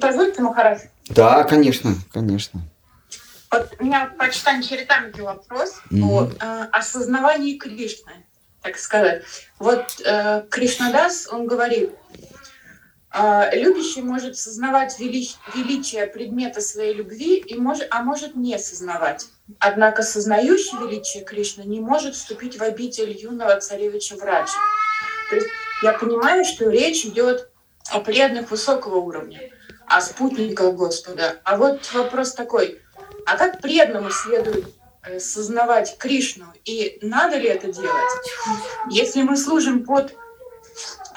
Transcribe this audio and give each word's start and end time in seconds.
Позвольте, 0.00 0.42
Махарадж? 0.42 0.80
Да, 1.08 1.44
конечно, 1.44 1.94
конечно. 2.12 2.60
Вот 3.50 3.74
у 3.78 3.84
меня 3.84 4.12
по 4.18 4.30
читанию 4.30 4.64
Чаритамрити 4.64 5.20
вопрос 5.20 5.80
mm-hmm. 5.90 6.02
о 6.02 6.30
э, 6.40 6.68
осознавании 6.72 7.56
Кришны, 7.56 8.26
так 8.60 8.76
сказать. 8.76 9.22
Вот 9.58 10.00
э, 10.04 10.44
Кришнадас, 10.50 11.28
он 11.30 11.46
говорит, 11.46 11.92
э, 13.12 13.50
любящий 13.54 14.02
может 14.02 14.36
сознавать 14.36 14.98
вели, 14.98 15.28
величие 15.54 16.06
предмета 16.08 16.60
своей 16.60 16.94
любви, 16.94 17.36
и 17.36 17.56
может, 17.56 17.86
а 17.90 18.02
может 18.02 18.34
не 18.34 18.58
сознавать. 18.58 19.26
Однако 19.60 20.02
сознающий 20.02 20.76
величие 20.78 21.24
Кришны 21.24 21.62
не 21.62 21.80
может 21.80 22.16
вступить 22.16 22.58
в 22.58 22.62
обитель 22.62 23.16
юного 23.16 23.60
царевича 23.60 24.16
Враджа. 24.16 24.58
То 25.30 25.36
есть 25.36 25.48
я 25.82 25.92
понимаю, 25.92 26.44
что 26.44 26.68
речь 26.68 27.04
идет 27.06 27.48
о 27.90 28.00
преданных 28.00 28.50
высокого 28.50 28.96
уровня, 28.96 29.40
о 29.88 30.00
спутниках 30.00 30.74
Господа. 30.74 31.40
А 31.44 31.56
вот 31.56 31.92
вопрос 31.94 32.32
такой, 32.32 32.80
а 33.24 33.36
как 33.36 33.60
преданному 33.60 34.10
следует 34.10 34.66
э, 35.02 35.18
сознавать 35.18 35.96
Кришну? 35.98 36.46
И 36.64 36.98
надо 37.02 37.36
ли 37.36 37.48
это 37.48 37.72
делать? 37.72 38.12
Если 38.90 39.22
мы 39.22 39.36
служим 39.36 39.84
под 39.84 40.14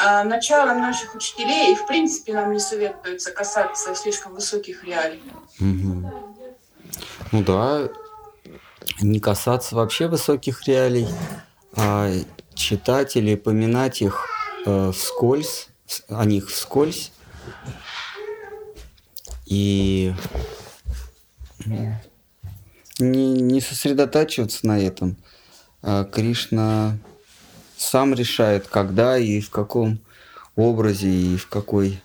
а, 0.01 0.23
началом 0.23 0.79
наших 0.79 1.13
учителей, 1.15 1.73
и 1.73 1.75
в 1.75 1.85
принципе 1.85 2.33
нам 2.33 2.53
не 2.53 2.59
советуется 2.59 3.31
касаться 3.31 3.93
слишком 3.95 4.33
высоких 4.33 4.85
реалий. 4.85 5.21
Угу. 5.59 6.11
Ну 7.33 7.43
да, 7.43 7.89
не 9.01 9.19
касаться 9.19 9.75
вообще 9.75 10.07
высоких 10.07 10.65
реалий, 10.67 11.07
а 11.75 12.09
читать 12.55 13.17
или 13.17 13.35
поминать 13.35 14.01
их 14.01 14.25
э, 14.65 14.91
вскользь, 14.93 15.67
о 16.07 16.23
них 16.23 16.49
вскользь. 16.49 17.11
И 19.49 20.13
не, 22.99 23.31
не 23.41 23.61
сосредотачиваться 23.61 24.67
на 24.67 24.79
этом. 24.79 25.17
А 25.81 26.05
Кришна 26.05 26.97
сам 27.75 28.13
решает, 28.13 28.67
когда 28.67 29.17
и 29.17 29.41
в 29.41 29.49
каком 29.49 29.99
образе 30.55 31.09
и 31.09 31.35
в 31.37 31.47
какой 31.47 32.01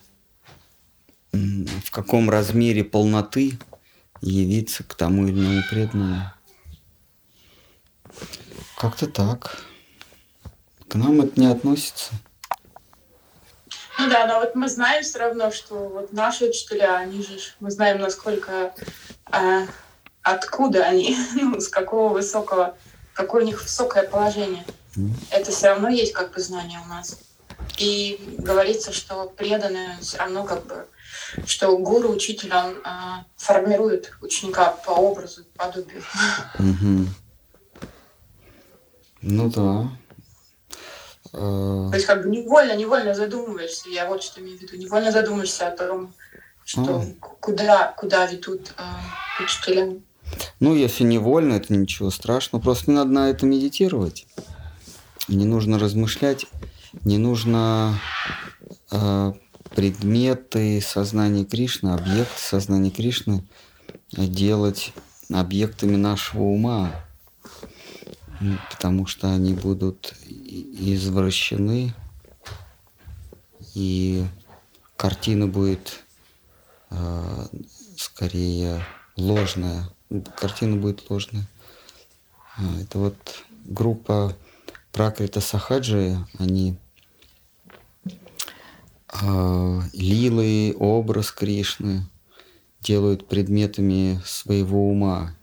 в 1.33 1.91
каком 1.91 2.31
размере 2.31 2.85
полноты 2.85 3.59
явиться 4.21 4.85
к 4.85 4.95
тому 4.95 5.27
или 5.27 5.41
иному 5.41 5.63
преданному. 5.69 6.33
Как-то 8.79 9.07
так. 9.07 9.65
К 10.89 10.95
нам 10.95 11.21
это 11.21 11.41
не 11.41 11.47
относится. 11.47 12.15
Ну 13.99 14.09
да, 14.09 14.27
но 14.27 14.41
вот 14.41 14.55
мы 14.55 14.69
знаем 14.69 15.03
все 15.03 15.19
равно, 15.19 15.51
что 15.51 15.75
вот 15.89 16.13
наши 16.13 16.47
учителя, 16.47 16.97
они 16.97 17.23
же, 17.23 17.39
мы 17.61 17.71
знаем, 17.71 18.01
насколько, 18.01 18.75
э, 19.33 19.67
откуда 20.23 20.85
они, 20.85 21.17
ну, 21.35 21.61
с 21.61 21.69
какого 21.69 22.13
высокого, 22.13 22.77
какое 23.13 23.43
у 23.43 23.47
них 23.47 23.63
высокое 23.63 24.09
положение. 24.09 24.65
Mm. 24.97 25.11
Это 25.31 25.51
все 25.51 25.69
равно 25.69 25.89
есть 25.89 26.13
как 26.13 26.33
бы 26.33 26.41
знание 26.41 26.81
у 26.85 26.89
нас. 26.89 27.19
И 27.79 28.37
говорится, 28.39 28.93
что 28.93 29.27
преданные 29.37 29.99
все 30.01 30.19
равно 30.19 30.45
как 30.45 30.67
бы, 30.67 30.87
что 31.47 31.77
гуру, 31.79 32.11
учитель, 32.11 32.53
он 32.53 32.77
э, 32.85 33.25
формирует 33.37 34.13
ученика 34.21 34.71
по 34.85 34.91
образу, 34.91 35.45
подобию. 35.57 36.03
Mm-hmm. 36.59 37.07
Ну 39.23 39.51
да. 39.51 39.89
То 41.35 41.91
есть 41.95 42.07
как 42.07 42.23
бы 42.23 42.31
невольно, 42.31 42.77
невольно 42.77 43.13
задумываешься, 43.13 43.89
я 43.91 44.09
вот 44.09 44.23
что 44.23 44.41
имею 44.41 44.57
в 44.57 44.63
виду, 44.63 44.77
невольно 44.77 45.11
задумываешься 45.11 45.67
о 45.67 45.71
том, 45.73 46.15
что 46.65 47.01
а. 47.01 47.05
куда, 47.41 47.93
куда 47.97 48.27
ведут 48.27 48.73
э, 48.79 49.43
учителя. 49.43 49.97
Ну, 50.61 50.75
если 50.77 51.03
невольно, 51.03 51.55
это 51.55 51.75
ничего 51.75 52.11
страшного, 52.11 52.63
просто 52.63 52.91
не 52.91 52.97
надо 52.97 53.11
на 53.11 53.31
это 53.31 53.47
медитировать. 53.47 54.27
Не 55.27 55.45
нужно 55.45 55.79
размышлять, 55.79 56.47
не 57.05 57.19
нужно 57.19 57.99
э, 58.93 59.33
предметы 59.75 60.81
сознания 60.81 61.45
Кришны, 61.45 61.91
объекты 61.91 62.39
сознания 62.39 62.91
Кришны 62.91 63.45
делать 64.13 64.93
объектами 65.33 65.97
нашего 65.97 66.43
ума 66.43 67.04
потому 68.71 69.07
что 69.07 69.33
они 69.33 69.55
будут 69.55 70.15
извращены, 70.27 71.95
и 73.75 74.25
картина 74.97 75.47
будет 75.47 76.01
э, 76.91 77.47
скорее 77.97 78.85
ложная. 79.17 79.89
Картина 80.37 80.77
будет 80.77 81.09
ложная. 81.11 81.47
А, 82.57 82.81
это 82.81 82.99
вот 82.99 83.17
группа 83.65 84.37
Пракрита 84.93 85.41
Сахаджи, 85.41 86.17
они 86.39 86.77
э, 89.13 89.81
лилы, 89.93 90.75
образ 90.79 91.33
Кришны 91.33 92.07
делают 92.81 93.27
предметами 93.27 94.21
своего 94.25 94.91
ума. 94.91 95.35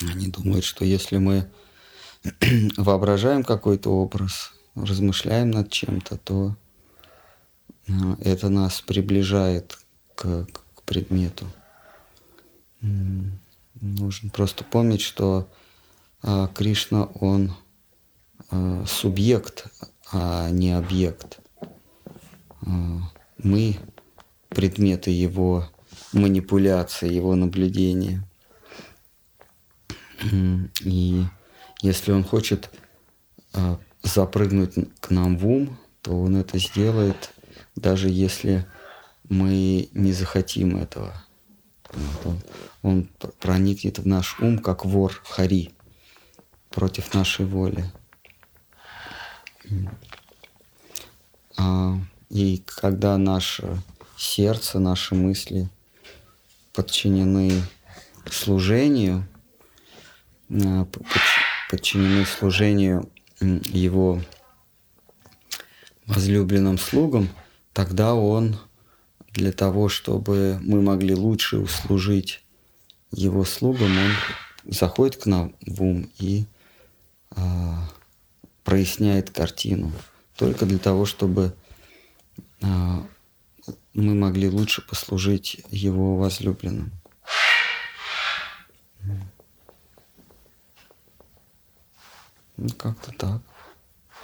Они 0.00 0.28
думают, 0.28 0.64
что 0.64 0.84
если 0.84 1.18
мы 1.18 1.50
воображаем 2.76 3.42
какой-то 3.42 3.90
образ, 3.90 4.52
размышляем 4.74 5.50
над 5.50 5.70
чем-то, 5.70 6.16
то 6.18 6.56
э, 7.88 7.92
это 8.20 8.48
нас 8.48 8.80
приближает 8.80 9.78
к, 10.14 10.46
к 10.74 10.82
предмету. 10.82 11.46
Нужно 13.80 14.30
просто 14.30 14.64
помнить, 14.64 15.00
что 15.00 15.48
а, 16.22 16.48
Кришна, 16.48 17.04
он 17.04 17.52
а, 18.50 18.84
субъект, 18.86 19.66
а 20.12 20.50
не 20.50 20.72
объект. 20.72 21.40
А, 22.60 23.00
мы 23.38 23.78
предметы 24.48 25.10
его 25.10 25.68
манипуляции, 26.12 27.12
его 27.12 27.34
наблюдения. 27.34 28.24
И 30.80 31.24
если 31.82 32.12
он 32.12 32.24
хочет 32.24 32.70
э, 33.52 33.76
запрыгнуть 34.02 34.74
к 35.00 35.10
нам 35.10 35.36
в 35.36 35.46
ум, 35.46 35.78
то 36.00 36.18
он 36.18 36.36
это 36.36 36.58
сделает, 36.58 37.34
даже 37.76 38.08
если 38.08 38.66
мы 39.28 39.88
не 39.92 40.12
захотим 40.12 40.76
этого. 40.76 41.12
Вот 41.92 42.26
он, 42.26 42.42
он 42.82 43.10
проникнет 43.38 43.98
в 43.98 44.06
наш 44.06 44.40
ум, 44.40 44.58
как 44.58 44.84
вор 44.84 45.20
Хари, 45.24 45.72
против 46.70 47.12
нашей 47.14 47.46
воли. 47.46 47.84
А, 51.58 51.96
и 52.30 52.62
когда 52.64 53.18
наше 53.18 53.82
сердце, 54.16 54.78
наши 54.78 55.14
мысли 55.14 55.68
подчинены 56.72 57.62
служению, 58.30 59.26
э, 60.48 60.84
подчинены 61.72 62.26
служению 62.26 63.10
его 63.40 64.20
возлюбленным 66.04 66.76
слугам, 66.76 67.30
тогда 67.72 68.14
он 68.14 68.58
для 69.30 69.52
того, 69.52 69.88
чтобы 69.88 70.58
мы 70.60 70.82
могли 70.82 71.14
лучше 71.14 71.56
услужить 71.56 72.44
его 73.10 73.46
слугам, 73.46 73.90
он 73.90 74.70
заходит 74.70 75.16
к 75.16 75.24
нам 75.24 75.54
в 75.66 75.82
ум 75.82 76.10
и 76.18 76.44
а, 77.30 77.88
проясняет 78.64 79.30
картину. 79.30 79.92
Только 80.36 80.66
для 80.66 80.78
того, 80.78 81.06
чтобы 81.06 81.54
а, 82.60 83.02
мы 83.94 84.14
могли 84.14 84.50
лучше 84.50 84.86
послужить 84.86 85.62
его 85.70 86.16
возлюбленным. 86.16 86.92
Ну, 92.62 92.68
как-то 92.78 93.10
так. 93.18 93.40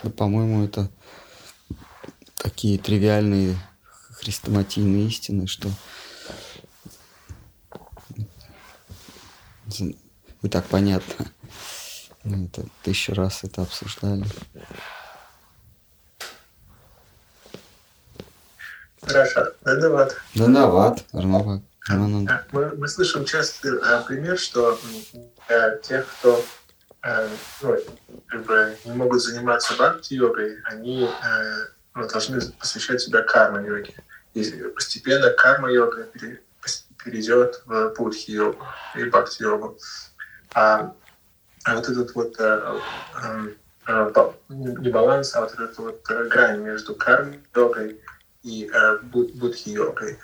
Ну, 0.01 0.11
по-моему, 0.11 0.63
это 0.63 0.89
такие 2.37 2.79
тривиальные 2.79 3.57
хрестоматийные 4.13 5.07
истины, 5.07 5.45
что 5.45 5.69
и 10.41 10.47
так 10.49 10.65
понятно. 10.67 11.25
Мы 12.23 12.45
это 12.45 12.65
тысячу 12.81 13.13
раз 13.13 13.43
это 13.43 13.63
обсуждали. 13.63 14.25
Хорошо. 19.01 19.47
Дадават. 19.65 20.15
Дадават. 20.33 21.05
Рамават. 21.11 21.61
Мы, 22.53 22.73
мы 22.77 22.87
слышим 22.87 23.25
часто 23.25 23.67
э, 23.67 24.03
пример, 24.07 24.39
что 24.39 24.79
для 25.49 25.75
тех, 25.77 26.07
кто 26.07 26.41
Э, 27.01 27.29
ну, 27.61 27.77
как 28.27 28.43
бы 28.43 28.77
не 28.83 28.91
могут 28.91 29.21
заниматься 29.21 29.73
бхакти-йогой, 29.75 30.59
они 30.65 31.05
э, 31.05 31.55
ну, 31.95 32.07
должны 32.07 32.41
посвящать 32.59 33.01
себя 33.01 33.21
карма-йоге. 33.21 33.93
И 34.33 34.43
постепенно 34.75 35.29
карма-йога 35.31 36.09
перейдет 37.03 37.61
в 37.65 37.93
будхи-йогу 37.97 38.65
и 38.95 39.03
бхакти-йогу. 39.05 39.77
А, 40.53 40.93
а 41.63 41.75
вот 41.75 41.87
этот 41.87 42.13
вот 42.15 42.35
а, 42.39 42.81
а, 43.85 44.33
не 44.49 44.89
баланс, 44.89 45.33
а 45.35 45.41
вот 45.41 45.53
эта 45.53 45.81
вот 45.81 46.01
грань 46.03 46.59
между 46.59 46.95
карма-йогой 46.95 48.01
и 48.43 48.69
будхи-йогой, 49.03 50.19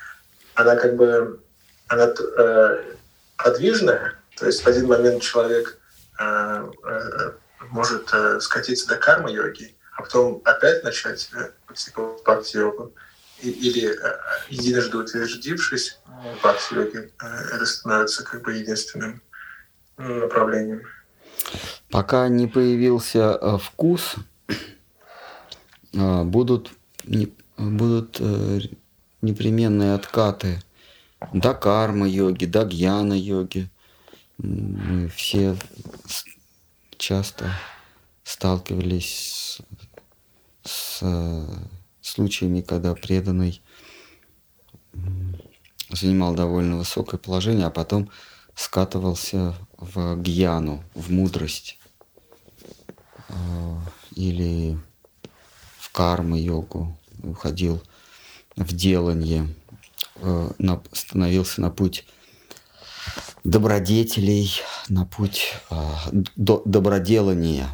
она 0.56 0.75
как 0.75 0.95
бы 0.95 1.39
она 1.88 2.13
подвижная, 3.38 4.16
то 4.38 4.45
есть 4.45 4.63
в 4.63 4.68
один 4.68 4.88
момент 4.88 5.22
человек 5.22 5.77
может 7.71 8.13
а, 8.13 8.39
скатиться 8.39 8.88
до 8.88 8.97
карма-йоги, 8.97 9.75
а 9.95 10.01
потом 10.01 10.41
опять 10.44 10.83
начать 10.83 11.29
практиковать 11.65 12.21
бхакти-йогу 12.21 12.94
или 13.41 13.89
э, 13.89 14.17
единожды 14.50 14.97
утвердившись 14.97 16.00
в 16.06 16.38
бхакти-йоге, 16.38 17.12
э, 17.21 17.25
это 17.53 17.65
становится 17.65 18.23
как 18.23 18.44
бы 18.44 18.53
единственным 18.53 19.21
направлением. 19.97 20.81
Пока 21.89 22.27
не 22.27 22.47
появился 22.47 23.38
э, 23.39 23.57
вкус, 23.57 24.15
будут, 25.94 26.71
будут 27.57 28.19
непременные 29.21 29.95
откаты 29.95 30.62
до 31.33 31.53
кармы-йоги, 31.53 32.45
до 32.45 32.65
гьяна-йоги. 32.65 33.69
Мы 34.38 35.07
все 35.09 35.56
часто 37.06 37.54
сталкивались 38.24 39.62
с, 40.63 40.98
с 40.98 41.04
случаями, 42.02 42.62
когда 42.62 42.96
преданный 42.96 43.62
занимал 45.92 46.34
довольно 46.34 46.78
высокое 46.78 47.19
положение, 47.19 47.68
а 47.68 47.69
потом 47.69 48.10
скатывался 48.56 49.54
в 49.78 50.19
гьяну, 50.19 50.84
в 50.96 51.12
мудрость 51.12 51.78
а, 53.30 53.80
или 54.16 54.75
в 55.78 55.92
кармы-йогу, 55.92 56.98
уходил 57.22 57.84
в 58.56 58.74
делание, 58.74 59.54
а, 60.16 60.56
становился 60.92 61.62
на 61.62 61.69
путь 61.69 62.08
добродетелей, 63.45 64.62
на 64.89 65.06
путь 65.06 65.53
а, 65.69 66.09
доброделания. 66.36 67.69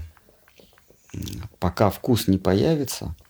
Пока 1.60 1.90
вкус 1.90 2.28
не 2.28 2.38
появится– 2.38 3.16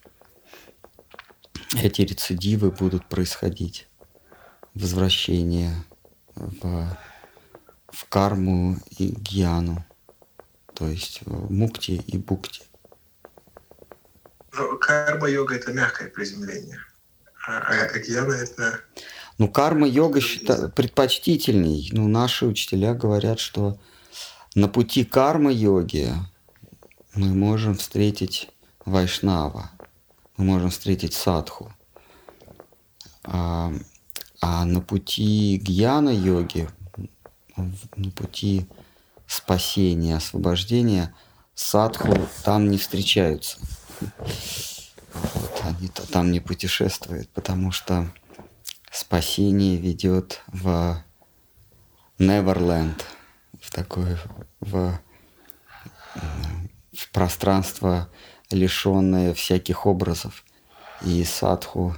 эти 1.77 2.01
рецидивы 2.01 2.71
будут 2.71 3.07
происходить. 3.07 3.87
Возвращение 4.73 5.83
в, 6.35 6.97
в 7.89 8.05
карму 8.09 8.77
и 8.97 9.07
гьяну, 9.09 9.85
то 10.73 10.87
есть 10.87 11.21
мукти 11.25 11.91
и 11.91 12.17
букти. 12.17 12.63
Карма-йога– 14.81 15.55
это 15.55 15.71
мягкое 15.71 16.09
приземление, 16.09 16.79
а, 17.47 17.59
а 17.59 17.99
гьяна– 17.99 18.33
это… 18.33 18.81
Ну, 19.41 19.47
карма-йога 19.47 20.21
счита... 20.21 20.69
предпочтительней. 20.69 21.89
Ну, 21.93 22.07
наши 22.07 22.45
учителя 22.45 22.93
говорят, 22.93 23.39
что 23.39 23.79
на 24.53 24.67
пути 24.67 25.03
кармы-йоги 25.03 26.13
мы 27.15 27.33
можем 27.33 27.73
встретить 27.73 28.49
вайшнава 28.85 29.71
мы 30.37 30.45
можем 30.45 30.69
встретить 30.69 31.15
садху. 31.15 31.73
А, 33.23 33.73
а 34.41 34.63
на 34.65 34.79
пути 34.79 35.57
гьяна-йоги, 35.57 36.69
на 37.95 38.11
пути 38.11 38.67
спасения, 39.25 40.17
освобождения, 40.17 41.15
садху 41.55 42.15
там 42.43 42.69
не 42.69 42.77
встречаются. 42.77 43.57
Вот, 45.13 45.61
они 45.63 45.87
там 46.11 46.31
не 46.31 46.39
путешествуют, 46.39 47.27
потому 47.29 47.71
что 47.71 48.07
спасение 48.91 49.77
ведет 49.77 50.41
в 50.47 51.01
Неверленд, 52.19 53.05
в 53.59 53.71
такое, 53.71 54.19
в, 54.59 54.99
в 56.93 57.11
пространство 57.11 58.09
лишенное 58.51 59.33
всяких 59.33 59.85
образов. 59.85 60.43
И 61.03 61.23
садху 61.23 61.95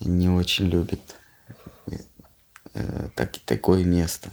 не 0.00 0.30
очень 0.30 0.66
любит 0.66 1.16
э, 2.72 3.08
так, 3.14 3.36
такое 3.40 3.84
место. 3.84 4.30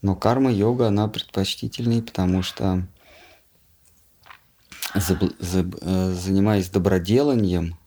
Но 0.00 0.14
карма-йога, 0.14 0.88
она 0.88 1.08
предпочтительней, 1.08 2.02
потому 2.02 2.42
что 2.42 2.86
заб, 4.94 5.24
заб, 5.40 5.74
э, 5.80 6.12
занимаясь 6.12 6.68
доброделанием, 6.68 7.79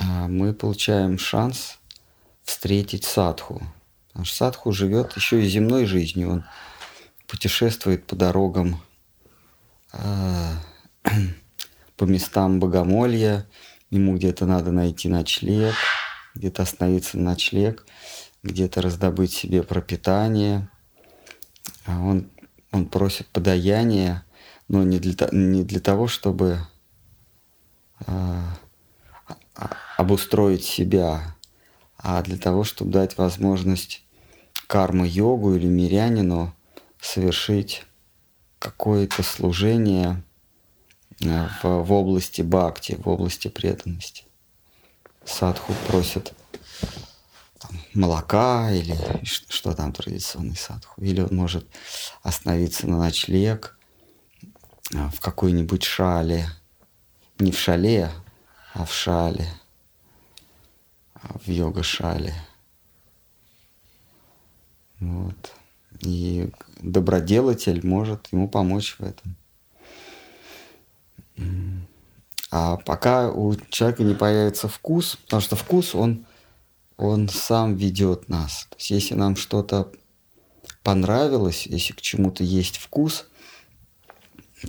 мы 0.00 0.54
получаем 0.54 1.18
шанс 1.18 1.78
встретить 2.42 3.04
садху. 3.04 3.62
Потому 4.08 4.24
что 4.24 4.36
садху 4.36 4.72
живет 4.72 5.16
еще 5.16 5.42
и 5.42 5.48
земной 5.48 5.86
жизнью. 5.86 6.30
Он 6.30 6.44
путешествует 7.26 8.06
по 8.06 8.16
дорогам 8.16 8.80
а, 9.92 10.54
по 11.96 12.04
местам 12.04 12.60
богомолья, 12.60 13.46
ему 13.90 14.16
где-то 14.16 14.46
надо 14.46 14.72
найти 14.72 15.08
ночлег, 15.08 15.74
где-то 16.34 16.62
остановиться 16.62 17.18
на 17.18 17.30
ночлег, 17.30 17.86
где-то 18.42 18.82
раздобыть 18.82 19.32
себе 19.32 19.62
пропитание. 19.62 20.68
А 21.86 22.00
он, 22.00 22.30
он 22.72 22.86
просит 22.86 23.26
подаяния, 23.28 24.24
но 24.68 24.82
не 24.82 24.98
для, 24.98 25.28
не 25.32 25.64
для 25.64 25.80
того, 25.80 26.06
чтобы 26.08 26.60
а, 28.06 28.06
а, 28.06 28.56
обустроить 29.96 30.64
себя, 30.64 31.36
а 31.98 32.22
для 32.22 32.38
того, 32.38 32.64
чтобы 32.64 32.92
дать 32.92 33.18
возможность 33.18 34.02
карму-йогу 34.66 35.56
или 35.56 35.66
мирянину 35.66 36.54
совершить 37.00 37.84
какое-то 38.58 39.22
служение 39.22 40.22
э, 41.20 41.48
в, 41.62 41.82
в 41.82 41.92
области 41.92 42.42
бхакти, 42.42 42.96
в 43.02 43.08
области 43.08 43.48
преданности. 43.48 44.24
Садху 45.24 45.72
просит 45.88 46.34
там, 47.58 47.70
молока 47.94 48.70
или 48.70 48.96
что, 49.24 49.52
что 49.52 49.74
там 49.74 49.92
традиционный 49.92 50.56
садху. 50.56 51.00
Или 51.02 51.20
он 51.20 51.34
может 51.34 51.66
остановиться 52.22 52.86
на 52.86 52.98
ночлег 52.98 53.78
э, 54.92 55.08
в 55.08 55.20
какой-нибудь 55.20 55.82
шале. 55.82 56.48
Не 57.38 57.52
в 57.52 57.58
шале, 57.58 58.10
а 58.72 58.84
в 58.84 58.92
шале. 58.92 59.48
А 61.14 61.38
в 61.38 61.48
йога-шале. 61.48 62.34
Вот. 65.00 65.54
И 66.00 66.50
доброделатель 66.80 67.86
может 67.86 68.28
ему 68.32 68.48
помочь 68.48 68.96
в 68.98 69.02
этом. 69.02 69.36
А 72.50 72.76
пока 72.78 73.30
у 73.30 73.54
человека 73.70 74.02
не 74.02 74.14
появится 74.14 74.66
вкус, 74.68 75.16
потому 75.16 75.40
что 75.40 75.56
вкус, 75.56 75.94
он, 75.94 76.26
он 76.96 77.28
сам 77.28 77.76
ведет 77.76 78.28
нас. 78.28 78.66
То 78.70 78.76
есть 78.76 78.90
если 78.90 79.14
нам 79.14 79.36
что-то 79.36 79.90
понравилось, 80.82 81.66
если 81.66 81.92
к 81.92 82.00
чему-то 82.00 82.42
есть 82.42 82.78
вкус, 82.78 83.26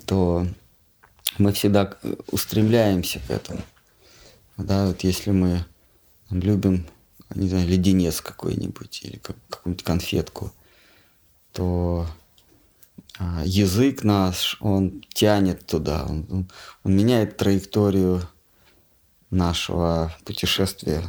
то 0.05 0.46
мы 1.38 1.53
всегда 1.53 1.98
устремляемся 2.31 3.20
к 3.20 3.31
этому. 3.31 3.62
Да, 4.63 4.88
вот 4.88 5.01
если 5.01 5.32
мы 5.32 5.65
любим, 6.30 6.86
не 7.36 7.50
знаю, 7.50 7.68
леденец 7.68 8.22
какой-нибудь 8.22 9.01
или 9.03 9.18
какую-нибудь 9.18 9.84
конфетку– 9.84 10.51
то 11.53 12.08
а, 13.20 13.44
язык 13.46 14.03
наш, 14.03 14.58
он 14.62 15.03
тянет 15.13 15.65
туда, 15.65 16.06
он, 16.08 16.25
он, 16.30 16.51
он 16.84 16.96
меняет 16.96 17.38
траекторию 17.38 18.27
нашего 19.30 20.13
путешествия, 20.25 21.03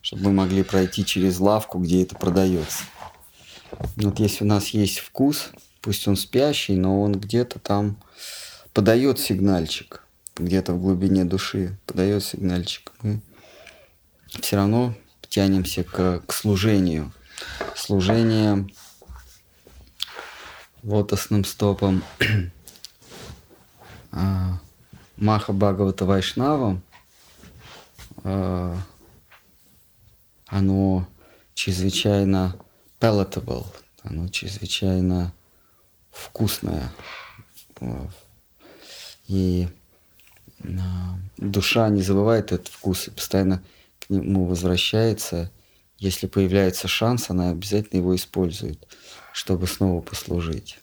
чтобы 0.00 0.24
мы 0.24 0.32
могли 0.32 0.62
пройти 0.62 1.04
через 1.04 1.38
лавку, 1.38 1.78
где 1.78 2.02
это 2.02 2.16
продается. 2.16 2.84
Вот 3.96 4.18
если 4.20 4.44
у 4.44 4.46
нас 4.46 4.68
есть 4.68 4.98
вкус, 4.98 5.50
пусть 5.80 6.06
он 6.06 6.16
спящий, 6.16 6.76
но 6.76 7.02
он 7.02 7.12
где-то 7.12 7.58
там 7.58 7.96
подает 8.72 9.18
сигнальчик, 9.18 10.04
где-то 10.36 10.74
в 10.74 10.80
глубине 10.80 11.24
души 11.24 11.78
подает 11.86 12.24
сигнальчик. 12.24 12.92
Мы 13.02 13.20
все 14.40 14.56
равно 14.56 14.94
тянемся 15.28 15.84
к, 15.84 16.22
к 16.26 16.32
служению. 16.32 17.12
Служение 17.74 18.66
лотосным 20.82 21.44
стопом 21.44 22.02
а, 24.12 24.58
Маха 25.16 25.52
Бхагавата 25.52 26.04
Вайшнава 26.04 26.80
э, 28.24 28.76
оно 30.46 31.08
чрезвычайно 31.54 32.56
palatable, 33.00 33.66
оно 34.02 34.28
чрезвычайно 34.28 35.32
вкусное. 36.10 36.90
И 39.26 39.68
душа 41.36 41.88
не 41.88 42.02
забывает 42.02 42.52
этот 42.52 42.68
вкус 42.68 43.08
и 43.08 43.10
постоянно 43.10 43.62
к 44.00 44.10
нему 44.10 44.46
возвращается. 44.46 45.50
Если 45.98 46.26
появляется 46.26 46.88
шанс, 46.88 47.30
она 47.30 47.50
обязательно 47.50 47.98
его 47.98 48.14
использует, 48.14 48.86
чтобы 49.32 49.66
снова 49.66 50.02
послужить. 50.02 50.78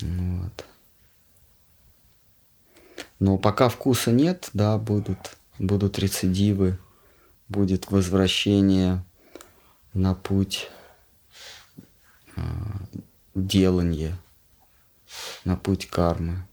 Вот. 0.00 0.64
Но 3.18 3.38
пока 3.38 3.68
вкуса 3.68 4.12
нет, 4.12 4.50
да, 4.52 4.78
будут, 4.78 5.36
будут 5.58 5.98
рецидивы, 5.98 6.78
будет 7.48 7.90
возвращение 7.90 9.04
на 9.94 10.14
путь 10.14 10.70
э, 12.36 12.40
делания, 13.34 14.16
на 15.44 15.56
путь 15.56 15.86
кармы. 15.86 16.47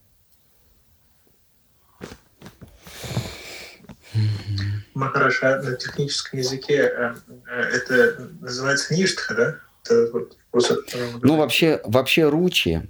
Махараша 4.94 5.62
на 5.62 5.76
техническом 5.76 6.40
языке 6.40 6.92
э, 6.96 7.16
э, 7.48 7.62
это 7.62 8.30
называется 8.40 8.94
ништха, 8.94 9.34
да? 9.36 9.56
Это 9.84 10.12
вот, 10.12 10.38
ну, 11.22 11.36
вообще, 11.36 11.82
вообще 11.84 12.28
ручи, 12.30 12.82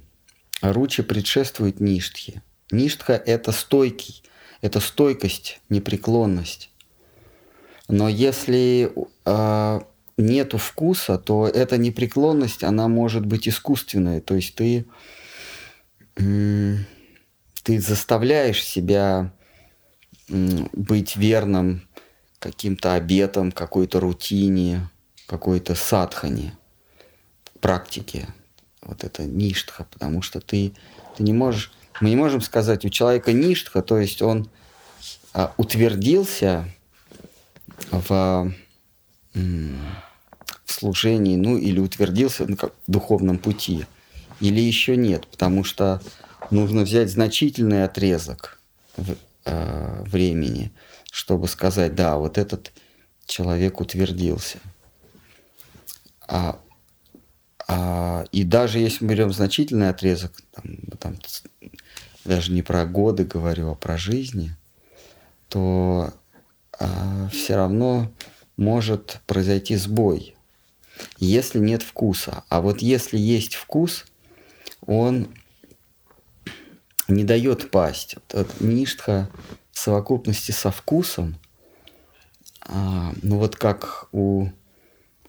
ручи 0.62 1.02
предшествует 1.02 1.80
ништхе. 1.80 2.42
Ништха– 2.70 3.12
это 3.26 3.52
стойкий, 3.52 4.22
это 4.60 4.80
стойкость, 4.80 5.60
непреклонность. 5.68 6.70
Но 7.88 8.08
если 8.08 8.92
э, 9.24 9.80
нету 10.16 10.58
вкуса, 10.58 11.18
то 11.18 11.46
эта 11.46 11.76
непреклонность, 11.76 12.64
она 12.64 12.88
может 12.88 13.26
быть 13.26 13.48
искусственной. 13.48 14.20
То 14.20 14.34
есть 14.34 14.54
ты, 14.54 14.86
э, 16.16 16.76
ты 17.62 17.80
заставляешь 17.80 18.64
себя 18.64 19.32
быть 20.28 21.16
верным 21.16 21.86
каким-то 22.38 22.94
обетам, 22.94 23.52
какой-то 23.52 24.00
рутине, 24.00 24.88
какой-то 25.26 25.74
садхане, 25.74 26.56
практике. 27.60 28.28
Вот 28.82 29.04
это 29.04 29.24
ништха, 29.24 29.86
потому 29.90 30.22
что 30.22 30.40
ты, 30.40 30.72
ты 31.16 31.22
не 31.22 31.32
можешь... 31.32 31.72
Мы 32.00 32.10
не 32.10 32.16
можем 32.16 32.40
сказать, 32.40 32.84
у 32.84 32.88
человека 32.88 33.32
ништха, 33.32 33.82
то 33.82 33.98
есть 33.98 34.20
он 34.20 34.50
а, 35.32 35.52
утвердился 35.56 36.68
в, 37.90 38.52
в 39.32 40.72
служении, 40.72 41.36
ну 41.36 41.56
или 41.56 41.80
утвердился 41.80 42.44
ну, 42.46 42.56
как, 42.56 42.72
в 42.86 42.90
духовном 42.90 43.38
пути, 43.38 43.86
или 44.40 44.60
еще 44.60 44.96
нет, 44.96 45.26
потому 45.26 45.64
что 45.64 46.02
нужно 46.50 46.82
взять 46.82 47.10
значительный 47.10 47.84
отрезок 47.84 48.58
э, 49.46 50.02
времени, 50.04 50.72
чтобы 51.10 51.48
сказать, 51.48 51.94
да, 51.94 52.16
вот 52.16 52.36
этот 52.36 52.72
человек 53.26 53.80
утвердился. 53.80 54.58
А, 56.28 56.60
а, 57.68 58.24
и 58.32 58.44
даже 58.44 58.78
если 58.78 59.04
мы 59.04 59.12
берем 59.12 59.32
значительный 59.32 59.88
отрезок, 59.88 60.32
там, 60.52 60.76
там, 60.98 61.16
даже 62.24 62.52
не 62.52 62.62
про 62.62 62.84
годы 62.84 63.24
говорю, 63.24 63.70
а 63.70 63.74
про 63.74 63.96
жизни, 63.96 64.54
то 65.48 66.12
а, 66.78 67.28
все 67.32 67.56
равно 67.56 68.12
может 68.56 69.20
произойти 69.26 69.76
сбой, 69.76 70.36
если 71.18 71.58
нет 71.58 71.82
вкуса. 71.82 72.44
А 72.48 72.60
вот 72.60 72.80
если 72.80 73.18
есть 73.18 73.54
вкус, 73.54 74.04
он 74.86 75.28
не 77.08 77.24
дает 77.24 77.70
пасть. 77.70 78.16
Вот 78.32 78.60
ништха 78.60 79.30
в 79.72 79.78
совокупности 79.78 80.52
со 80.52 80.70
вкусом, 80.70 81.36
а, 82.60 83.12
ну 83.22 83.38
вот 83.38 83.56
как 83.56 84.08
у 84.12 84.48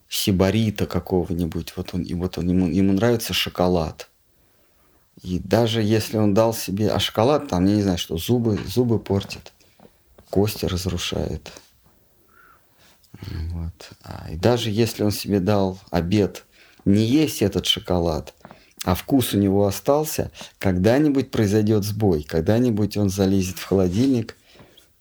сибарита 0.10 0.86
какого-нибудь, 0.86 1.74
вот 1.76 1.94
он, 1.94 2.02
и 2.02 2.14
вот 2.14 2.38
он, 2.38 2.48
ему, 2.48 2.68
ему 2.68 2.94
нравится 2.94 3.34
шоколад. 3.34 4.10
И 5.22 5.40
даже 5.40 5.82
если 5.82 6.18
он 6.18 6.34
дал 6.34 6.54
себе, 6.54 6.90
а 6.92 7.00
шоколад 7.00 7.48
там, 7.48 7.66
я 7.66 7.76
не 7.76 7.82
знаю, 7.82 7.98
что 7.98 8.18
зубы, 8.18 8.60
зубы 8.66 9.00
портит, 9.00 9.52
кости 10.30 10.66
разрушает. 10.66 11.52
Вот. 13.22 13.92
А, 14.04 14.28
и 14.32 14.36
даже 14.36 14.70
если 14.70 15.04
он 15.04 15.12
себе 15.12 15.40
дал 15.40 15.80
обед 15.90 16.46
не 16.86 17.04
есть 17.04 17.42
этот 17.42 17.66
шоколад, 17.66 18.34
а 18.88 18.96
вкус 18.96 19.34
у 19.34 19.38
него 19.38 19.68
остался, 19.68 20.32
когда-нибудь 20.60 21.30
произойдет 21.30 21.84
сбой, 21.84 22.24
когда-нибудь 22.24 22.96
он 22.96 23.10
залезет 23.10 23.60
в 23.60 23.66
холодильник 23.66 24.38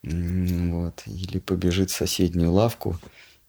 вот, 0.02 1.04
или 1.06 1.38
побежит 1.38 1.92
в 1.92 1.94
соседнюю 1.94 2.50
лавку 2.50 2.98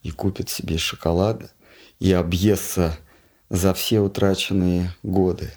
и 0.04 0.12
купит 0.12 0.52
себе 0.52 0.78
шоколад 0.78 1.52
и 2.00 2.14
объестся 2.14 2.96
за 3.50 3.74
все 3.74 4.00
утраченные 4.00 4.94
годы. 5.02 5.52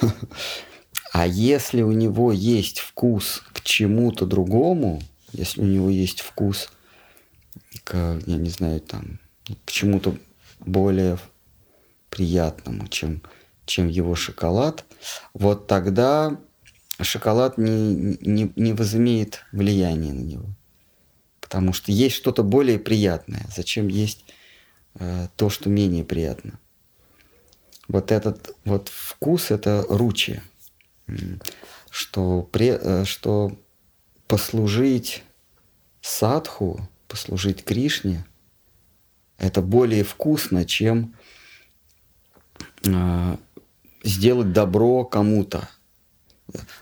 А 1.12 1.26
если 1.26 1.82
у 1.82 1.92
него 1.92 2.32
есть 2.32 2.78
вкус 2.78 3.42
к 3.52 3.60
чему-то 3.60 4.24
другому, 4.24 5.02
если 5.32 5.60
у 5.60 5.66
него 5.66 5.90
есть 5.90 6.20
вкус 6.20 6.72
к, 7.84 8.18
я 8.24 8.36
не 8.36 8.48
знаю, 8.48 8.80
там, 8.80 9.20
к 9.66 9.70
чему-то 9.70 10.16
более 10.58 11.18
приятному, 12.08 12.88
чем 12.88 13.20
чем 13.64 13.88
его 13.88 14.14
шоколад, 14.14 14.84
вот 15.34 15.66
тогда 15.66 16.38
шоколад 17.00 17.58
не, 17.58 18.16
не, 18.20 18.52
не 18.56 18.72
возымеет 18.72 19.44
влияния 19.52 20.12
на 20.12 20.20
него. 20.20 20.46
Потому 21.40 21.72
что 21.72 21.92
есть 21.92 22.16
что-то 22.16 22.42
более 22.42 22.78
приятное. 22.78 23.46
Зачем 23.54 23.88
есть 23.88 24.24
э, 24.94 25.28
то, 25.36 25.50
что 25.50 25.68
менее 25.68 26.04
приятно? 26.04 26.58
Вот 27.88 28.10
этот 28.10 28.56
вот 28.64 28.88
вкус– 28.88 29.50
это 29.50 29.84
ручи, 29.88 30.40
что, 31.90 32.42
при, 32.42 32.78
э, 32.80 33.04
что 33.04 33.58
послужить 34.28 35.24
садху, 36.00 36.88
послужить 37.08 37.64
Кришне– 37.64 38.24
это 39.42 39.60
более 39.60 40.04
вкусно, 40.04 40.64
чем 40.64 41.16
э, 42.86 43.36
сделать 44.02 44.52
добро 44.52 45.04
кому-то, 45.04 45.68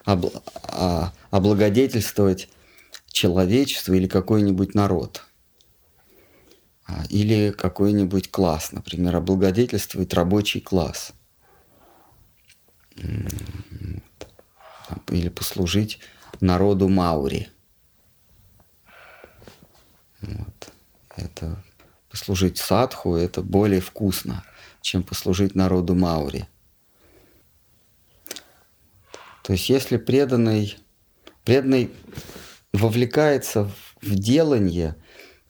обл 0.04 0.32
а, 0.64 1.12
облагодетельствовать 1.30 2.48
человечество 3.08 3.94
или 3.94 4.06
какой-нибудь 4.06 4.74
народ. 4.74 5.24
А, 6.86 7.04
или 7.08 7.50
какой-нибудь 7.50 8.30
класс, 8.30 8.72
например, 8.72 9.16
облагодетельствовать 9.16 10.12
рабочий 10.14 10.60
класс. 10.60 11.12
Или 15.08 15.28
послужить 15.28 16.00
народу 16.40 16.88
Маури. 16.88 17.48
Вот. 20.20 20.72
Это 21.16 21.62
послужить 22.10 22.58
садху, 22.58 23.14
это 23.14 23.42
более 23.42 23.80
вкусно, 23.80 24.44
чем 24.80 25.02
послужить 25.02 25.54
народу 25.54 25.94
Маури. 25.94 26.48
То 29.50 29.54
есть 29.54 29.68
если 29.68 29.96
преданный, 29.96 30.78
преданный 31.44 31.90
вовлекается 32.72 33.68
в 34.00 34.14
делание, 34.14 34.94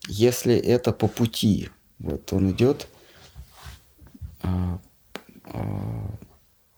если 0.09 0.57
это 0.57 0.93
по 0.93 1.07
пути, 1.07 1.69
вот 1.99 2.33
он 2.33 2.51
идет, 2.51 2.89
а, 4.41 4.81
а, 5.45 6.15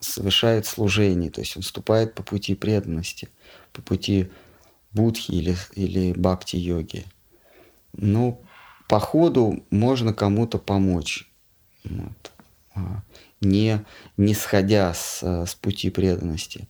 совершает 0.00 0.66
служение, 0.66 1.30
то 1.30 1.42
есть 1.42 1.56
он 1.56 1.62
вступает 1.62 2.16
по 2.16 2.24
пути 2.24 2.56
преданности, 2.56 3.28
по 3.72 3.82
пути 3.82 4.28
будхи 4.90 5.30
или, 5.30 5.56
или 5.76 6.14
бхакти-йоги. 6.14 7.04
Ну, 7.92 8.42
по 8.88 8.98
ходу 8.98 9.64
можно 9.70 10.12
кому-то 10.12 10.58
помочь, 10.58 11.30
вот, 11.84 12.32
а, 12.74 13.04
не, 13.40 13.84
не 14.16 14.34
сходя 14.34 14.92
с, 14.92 15.22
с 15.22 15.54
пути 15.54 15.88
преданности. 15.88 16.66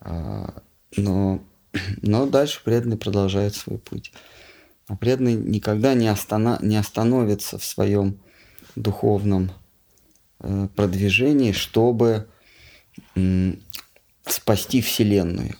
А, 0.00 0.62
но, 0.96 1.42
но 2.02 2.26
дальше 2.26 2.60
преданный 2.64 2.96
продолжает 2.96 3.54
свой 3.54 3.78
путь. 3.78 4.12
А 4.86 4.96
преданный 4.96 5.34
никогда 5.34 5.94
не, 5.94 6.08
остана, 6.08 6.58
не 6.62 6.76
остановится 6.76 7.58
в 7.58 7.64
своем 7.64 8.20
духовном 8.74 9.50
э, 10.40 10.68
продвижении, 10.74 11.52
чтобы 11.52 12.28
спасти 14.24 14.80
Вселенную 14.80 15.56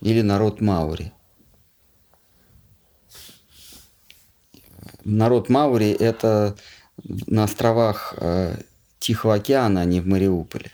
или 0.00 0.20
народ 0.20 0.60
Маури. 0.60 1.12
Народ 5.04 5.48
Маури– 5.48 5.90
это 6.00 6.56
на 7.04 7.44
островах 7.44 8.14
э, 8.16 8.56
Тихого 8.98 9.34
океана, 9.34 9.80
а 9.80 9.84
не 9.84 10.00
в 10.00 10.06
Мариуполе. 10.06 10.70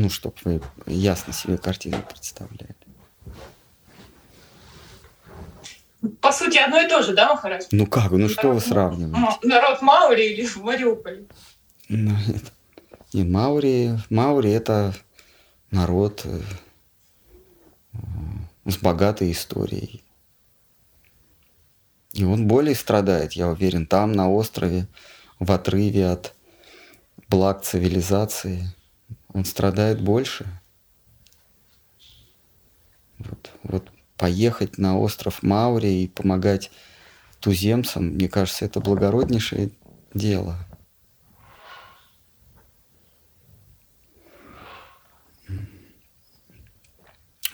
Ну, 0.00 0.08
чтобы 0.08 0.34
вы 0.44 0.62
ясно 0.86 1.34
себе 1.34 1.58
картину 1.58 2.02
представляли. 2.08 2.74
По 6.22 6.32
сути, 6.32 6.56
одно 6.56 6.80
и 6.80 6.88
то 6.88 7.02
же, 7.02 7.12
да, 7.12 7.34
Махарадж? 7.34 7.66
Ну 7.70 7.86
как? 7.86 8.10
Ну 8.10 8.26
что 8.30 8.52
вы 8.52 8.60
сравниваете? 8.60 9.38
Народ 9.42 9.82
Маури 9.82 10.32
или 10.32 10.46
в 10.46 10.56
Мариуполе? 10.56 11.26
Ну, 11.90 12.16
это... 12.28 12.50
Не, 13.12 13.24
Маури, 13.24 13.98
Маури 14.08 14.50
это 14.52 14.94
народ 15.70 16.22
э, 16.24 16.40
с 18.64 18.78
богатой 18.78 19.32
историей. 19.32 20.02
И 22.14 22.24
он 22.24 22.48
более 22.48 22.74
страдает, 22.74 23.34
я 23.34 23.48
уверен, 23.48 23.86
там, 23.86 24.12
на 24.12 24.30
острове, 24.30 24.86
в 25.38 25.52
отрыве 25.52 26.06
от 26.06 26.34
благ 27.28 27.62
цивилизации. 27.62 28.74
Он 29.32 29.44
страдает 29.44 30.00
больше. 30.00 30.46
Вот, 33.18 33.50
вот 33.62 33.90
поехать 34.16 34.78
на 34.78 34.98
остров 34.98 35.42
Маури 35.42 36.02
и 36.02 36.08
помогать 36.08 36.70
туземцам, 37.40 38.14
мне 38.14 38.28
кажется, 38.28 38.64
это 38.64 38.80
благороднейшее 38.80 39.70
дело. 40.14 40.56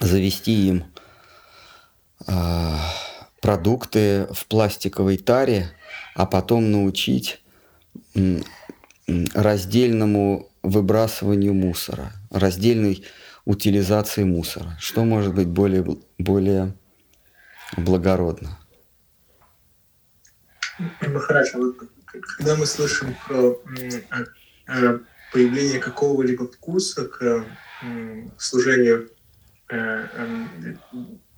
Завести 0.01 0.69
им 0.69 0.85
э, 2.27 2.77
продукты 3.41 4.27
в 4.33 4.47
пластиковой 4.47 5.17
таре, 5.17 5.71
а 6.15 6.27
потом 6.27 6.71
научить 6.71 7.41
э, 8.15 8.41
раздельному 9.07 10.49
выбрасыванию 10.67 11.55
мусора, 11.55 12.13
раздельной 12.31 13.05
утилизации 13.45 14.25
мусора. 14.25 14.77
Что 14.81 15.05
может 15.05 15.35
быть 15.35 15.47
более, 15.47 15.85
более 16.19 16.75
благородно? 17.77 18.59
Вот, 20.79 21.77
когда 22.37 22.57
мы 22.57 22.67
слышим 22.67 23.15
про 23.27 23.63
э, 24.67 24.99
появление 25.33 25.79
какого-либо 25.79 26.49
вкуса 26.49 27.07
к 27.07 27.45
служению, 28.37 29.11
э, 29.71 30.07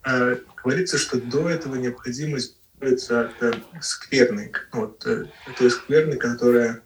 э, 0.04 0.37
говорится, 0.64 0.99
что 0.99 1.20
до 1.20 1.49
этого 1.50 1.76
необходимо 1.76 2.38
избавиться 2.38 3.28
от 3.40 3.85
скверны, 3.85 4.52
вот, 4.73 5.00
той 5.00 5.70
скверны, 5.70 6.16
которая 6.16 6.82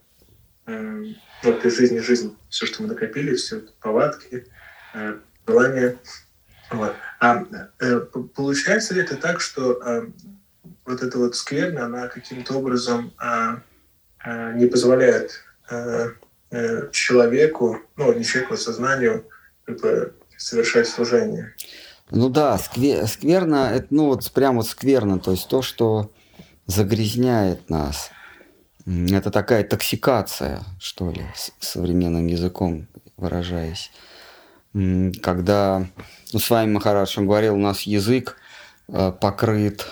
вот 0.67 1.65
из 1.65 1.77
жизни 1.77 1.99
жизнь, 1.99 2.37
все, 2.49 2.67
что 2.67 2.83
мы 2.83 2.89
накопили, 2.89 3.35
все 3.35 3.63
повадки, 3.81 4.47
Э, 4.95 5.19
желание. 5.47 5.99
Вот. 6.71 6.95
А 7.21 7.45
э, 7.81 8.01
получается 8.35 8.95
ли 8.95 9.03
это 9.03 9.17
так, 9.17 9.41
что 9.41 9.73
э, 9.73 10.07
вот 10.85 11.03
эта 11.03 11.19
вот 11.19 11.37
скверна, 11.37 11.87
она 11.87 12.09
каким-то 12.09 12.55
образом 12.55 13.13
не 14.55 14.67
позволяет 14.67 15.45
человеку, 16.93 17.81
ну, 17.97 18.13
не 18.13 18.23
человеку, 18.23 18.55
а 18.55 18.57
сознанию 18.57 19.27
совершать 20.37 20.87
служение? 20.87 21.55
Ну 22.11 22.29
да, 22.29 22.57
сквер, 22.59 23.07
скверно, 23.09 23.73
это, 23.75 23.89
ну 23.91 24.07
вот 24.07 24.31
прям 24.33 24.57
вот 24.57 24.69
скверно, 24.69 25.19
то 25.19 25.33
есть 25.33 25.49
то, 25.49 25.61
что 25.63 26.13
загрязняет 26.67 27.69
нас. 27.69 28.11
Это 28.87 29.31
такая 29.31 29.65
токсикация, 29.65 30.63
что 30.81 31.11
ли, 31.11 31.25
современным 31.61 32.27
языком 32.27 32.89
выражаясь 33.17 33.91
когда 35.23 35.87
ну, 36.33 36.39
с 36.39 36.49
вами 36.49 36.73
Махарадж 36.73 37.19
говорил, 37.21 37.55
у 37.55 37.59
нас 37.59 37.83
язык 37.83 38.39
э, 38.89 39.13
покрыт, 39.21 39.87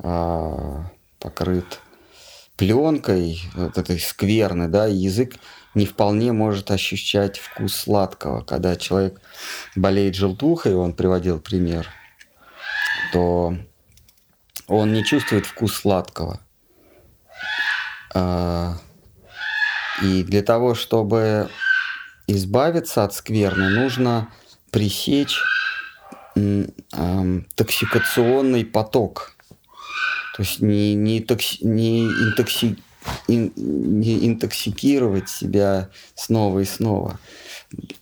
э, 0.00 0.84
покрыт 1.20 1.80
пленкой 2.56 3.40
вот 3.54 3.78
этой 3.78 4.00
скверны, 4.00 4.68
да, 4.68 4.88
и 4.88 4.94
язык 4.94 5.36
не 5.74 5.86
вполне 5.86 6.32
может 6.32 6.70
ощущать 6.70 7.38
вкус 7.38 7.74
сладкого. 7.74 8.42
Когда 8.42 8.76
человек 8.76 9.20
болеет 9.76 10.16
желтухой, 10.16 10.74
он 10.74 10.92
приводил 10.92 11.40
пример, 11.40 11.88
то 13.12 13.56
он 14.66 14.92
не 14.92 15.04
чувствует 15.04 15.46
вкус 15.46 15.74
сладкого. 15.74 16.40
Э, 18.14 18.74
и 20.02 20.22
для 20.22 20.42
того, 20.42 20.74
чтобы 20.74 21.48
избавиться 22.26 23.04
от 23.04 23.14
скверны, 23.14 23.68
нужно 23.70 24.28
пресечь 24.70 25.38
токсикационный 27.54 28.64
поток. 28.64 29.32
То 30.34 30.42
есть 30.42 30.60
не, 30.60 30.94
не, 30.94 31.20
токси, 31.20 31.62
не, 31.62 32.06
интокси, 32.06 32.78
ин, 33.28 33.52
не 33.54 34.26
интоксикировать 34.26 35.28
себя 35.28 35.90
снова 36.14 36.60
и 36.60 36.64
снова. 36.64 37.20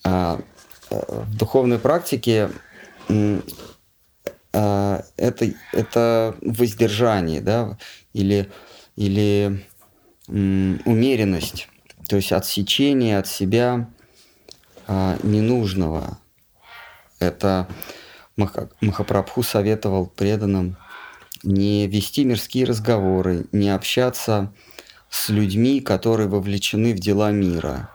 А, 0.05 0.41
э, 0.91 1.03
в 1.09 1.37
духовной 1.37 1.81
практике 1.81 2.51
а, 4.53 5.05
это, 5.17 5.53
это 5.73 6.37
воздержание, 6.41 7.41
да, 7.41 7.79
или, 8.13 8.49
или 8.95 9.67
умеренность, 10.31 11.69
то 12.09 12.17
есть 12.17 12.33
отсечение 12.33 13.19
от 13.19 13.27
себя 13.27 13.91
а, 14.87 15.19
ненужного. 15.23 16.19
Это 17.19 17.69
Махапрабху 18.37 19.43
советовал 19.43 20.07
преданным 20.07 20.77
не 21.43 21.87
вести 21.87 22.25
мирские 22.25 22.65
разговоры, 22.65 23.47
не 23.53 23.71
общаться 23.71 24.53
с 25.09 25.29
людьми, 25.29 25.81
которые 25.81 26.29
вовлечены 26.29 26.95
в 26.95 26.99
дела 26.99 27.31
мира. 27.33 27.91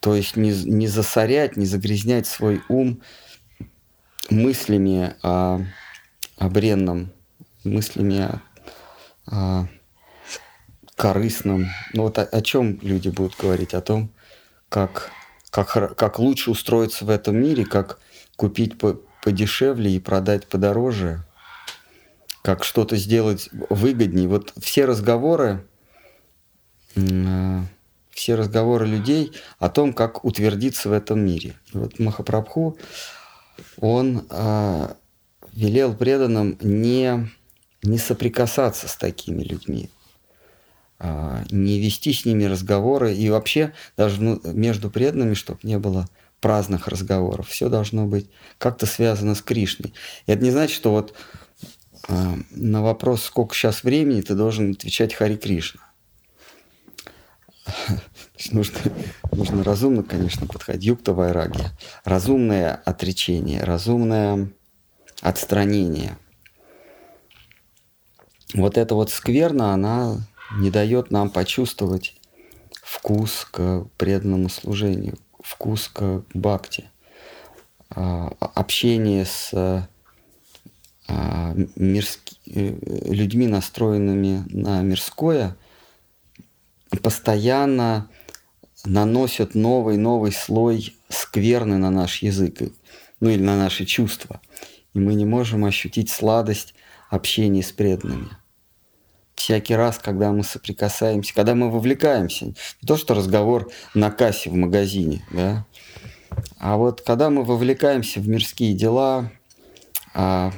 То 0.00 0.14
есть 0.14 0.36
не, 0.36 0.50
не 0.50 0.86
засорять, 0.86 1.56
не 1.56 1.66
загрязнять 1.66 2.26
свой 2.26 2.62
ум 2.68 3.02
мыслями 4.30 5.14
о, 5.22 5.60
о 6.38 6.48
бренном, 6.48 7.12
мыслями 7.64 8.20
о, 8.20 8.42
о 9.26 9.68
корыстном. 10.96 11.66
Ну 11.92 12.04
вот 12.04 12.18
о, 12.18 12.22
о 12.22 12.40
чем 12.42 12.78
люди 12.82 13.08
будут 13.08 13.36
говорить? 13.36 13.74
О 13.74 13.80
том, 13.80 14.10
как 14.68 15.10
как, 15.54 15.96
как 15.96 16.18
лучше 16.18 16.50
устроиться 16.50 17.04
в 17.04 17.10
этом 17.10 17.36
мире, 17.36 17.64
как 17.64 18.00
купить 18.36 18.76
по, 18.76 19.00
подешевле 19.22 19.92
и 19.92 20.00
продать 20.00 20.48
подороже, 20.48 21.24
как 22.42 22.64
что-то 22.64 22.96
сделать 22.96 23.48
выгоднее. 23.70 24.26
Вот 24.26 24.52
все 24.60 24.84
разговоры, 24.84 25.64
э, 26.96 27.60
все 28.10 28.34
разговоры 28.34 28.86
людей 28.86 29.32
о 29.60 29.68
том, 29.68 29.92
как 29.92 30.24
утвердиться 30.24 30.88
в 30.88 30.92
этом 30.92 31.24
мире. 31.24 31.54
Вот 31.72 32.00
Махапрабху, 32.00 32.76
он 33.78 34.26
э, 34.28 34.94
велел 35.52 35.94
преданным 35.94 36.58
не, 36.60 37.30
не 37.82 37.98
соприкасаться 37.98 38.88
с 38.88 38.96
такими 38.96 39.42
людьми. 39.42 39.88
А, 40.98 41.44
не 41.50 41.80
вести 41.80 42.12
с 42.12 42.24
ними 42.24 42.44
разговоры 42.44 43.14
и 43.14 43.28
вообще 43.28 43.72
даже 43.96 44.20
между 44.44 44.90
преданными, 44.90 45.34
чтобы 45.34 45.58
не 45.62 45.78
было 45.78 46.08
праздных 46.40 46.88
разговоров. 46.88 47.48
Все 47.48 47.68
должно 47.68 48.06
быть 48.06 48.30
как-то 48.58 48.86
связано 48.86 49.34
с 49.34 49.42
Кришной. 49.42 49.92
И 50.26 50.32
это 50.32 50.42
не 50.44 50.50
значит, 50.50 50.76
что 50.76 50.92
вот 50.92 51.14
э, 52.08 52.34
на 52.50 52.82
вопрос, 52.82 53.24
сколько 53.24 53.54
сейчас 53.54 53.82
времени, 53.82 54.20
ты 54.20 54.34
должен 54.34 54.72
отвечать 54.72 55.14
Хари 55.14 55.36
Кришна. 55.36 55.80
Нужно, 58.50 58.78
нужно 59.32 59.64
разумно, 59.64 60.02
конечно, 60.02 60.46
подходить. 60.46 60.84
Юкта 60.84 61.14
Вайраги. 61.14 61.64
Разумное 62.04 62.74
отречение, 62.84 63.62
разумное 63.62 64.50
отстранение. 65.22 66.18
Вот 68.52 68.76
эта 68.76 68.94
вот 68.94 69.10
скверна, 69.10 69.72
она 69.72 70.18
не 70.58 70.70
дает 70.70 71.10
нам 71.10 71.30
почувствовать 71.30 72.14
вкус 72.82 73.46
к 73.50 73.86
преданному 73.96 74.48
служению, 74.48 75.18
вкус 75.42 75.88
к 75.88 76.24
бхакти. 76.34 76.84
А, 77.90 78.28
общение 78.54 79.24
с 79.24 79.50
а, 81.06 81.54
мирски, 81.76 82.36
э, 82.46 83.12
людьми, 83.12 83.46
настроенными 83.46 84.44
на 84.48 84.82
мирское, 84.82 85.56
постоянно 87.02 88.08
наносят 88.84 89.54
новый-новый 89.54 90.32
слой 90.32 90.96
скверны 91.08 91.78
на 91.78 91.90
наш 91.90 92.22
язык, 92.22 92.62
ну 93.20 93.30
или 93.30 93.42
на 93.42 93.56
наши 93.56 93.84
чувства. 93.84 94.40
И 94.94 94.98
мы 94.98 95.14
не 95.14 95.24
можем 95.24 95.64
ощутить 95.64 96.10
сладость 96.10 96.74
общении 97.10 97.62
с 97.62 97.72
преданными. 97.72 98.30
Всякий 99.34 99.74
раз, 99.74 99.98
когда 99.98 100.32
мы 100.32 100.44
соприкасаемся, 100.44 101.34
когда 101.34 101.54
мы 101.54 101.70
вовлекаемся, 101.70 102.46
не 102.46 102.86
то 102.86 102.96
что 102.96 103.14
разговор 103.14 103.70
на 103.92 104.10
кассе 104.10 104.48
в 104.48 104.54
магазине, 104.54 105.24
да, 105.30 105.66
а 106.58 106.76
вот 106.76 107.00
когда 107.00 107.30
мы 107.30 107.44
вовлекаемся 107.44 108.20
в 108.20 108.28
мирские 108.28 108.74
дела, 108.74 109.30
о, 110.14 110.52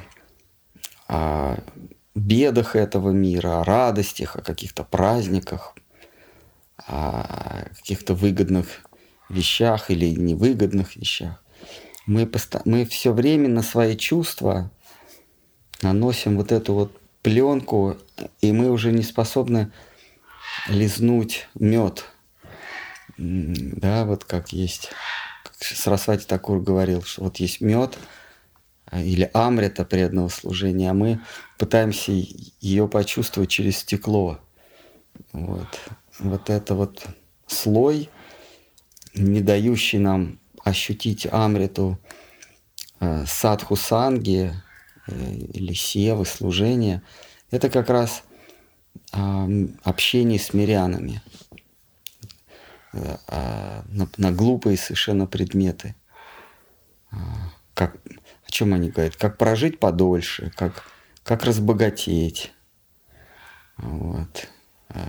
о 1.07 1.57
бедах 2.15 2.75
этого 2.75 3.11
мира, 3.11 3.61
о 3.61 3.63
радостях, 3.63 4.35
о 4.35 4.41
каких-то 4.41 4.83
праздниках, 4.83 5.75
о 6.77 7.67
каких-то 7.75 8.13
выгодных 8.13 8.67
вещах 9.29 9.91
или 9.91 10.09
невыгодных 10.09 10.95
вещах, 10.95 11.43
мы, 12.05 12.25
поста- 12.25 12.61
мы 12.65 12.85
все 12.85 13.11
время 13.11 13.49
на 13.49 13.61
свои 13.61 13.97
чувства 13.97 14.71
наносим 15.81 16.37
вот 16.37 16.51
эту 16.51 16.73
вот 16.73 17.01
пленку, 17.21 17.97
и 18.41 18.51
мы 18.51 18.71
уже 18.71 18.91
не 18.91 19.03
способны 19.03 19.71
лизнуть 20.67 21.47
мед. 21.55 22.05
Да, 23.17 24.05
вот 24.05 24.25
как 24.25 24.53
есть. 24.53 24.89
Как 25.43 25.55
Сарасвати 25.55 26.25
Такур 26.25 26.61
говорил, 26.61 27.01
что 27.03 27.23
вот 27.23 27.37
есть 27.37 27.61
мед 27.61 27.97
а, 28.85 29.01
или 29.01 29.29
амрита 29.33 29.85
преданного 29.85 30.29
служения, 30.29 30.91
а 30.91 30.93
мы 30.93 31.19
пытаемся 31.57 32.11
ее 32.61 32.87
почувствовать 32.87 33.49
через 33.49 33.79
стекло. 33.79 34.39
Вот. 35.31 35.79
Вот 36.19 36.49
это 36.49 36.75
вот 36.75 37.05
слой, 37.47 38.09
не 39.15 39.41
дающий 39.41 39.99
нам 39.99 40.39
ощутить 40.63 41.27
амриту 41.31 41.97
э, 42.99 43.25
садху 43.25 43.75
санги 43.75 44.53
э, 45.07 45.33
или 45.53 45.73
севы, 45.73 46.25
служения, 46.25 47.01
это 47.51 47.69
как 47.69 47.89
раз 47.89 48.23
общение 49.11 50.39
с 50.39 50.53
мирянами 50.53 51.21
э, 52.93 53.17
э, 53.27 53.81
на, 53.87 54.09
на 54.17 54.31
глупые 54.31 54.77
совершенно 54.77 55.27
предметы. 55.27 55.95
Э, 57.11 57.15
как, 57.73 57.95
о 58.45 58.51
чем 58.51 58.73
они 58.73 58.89
говорят? 58.89 59.15
Как 59.15 59.37
прожить 59.37 59.79
подольше, 59.79 60.51
как, 60.55 60.83
как 61.23 61.43
разбогатеть. 61.43 62.51
Вот. 63.77 64.49
Э, 64.89 65.03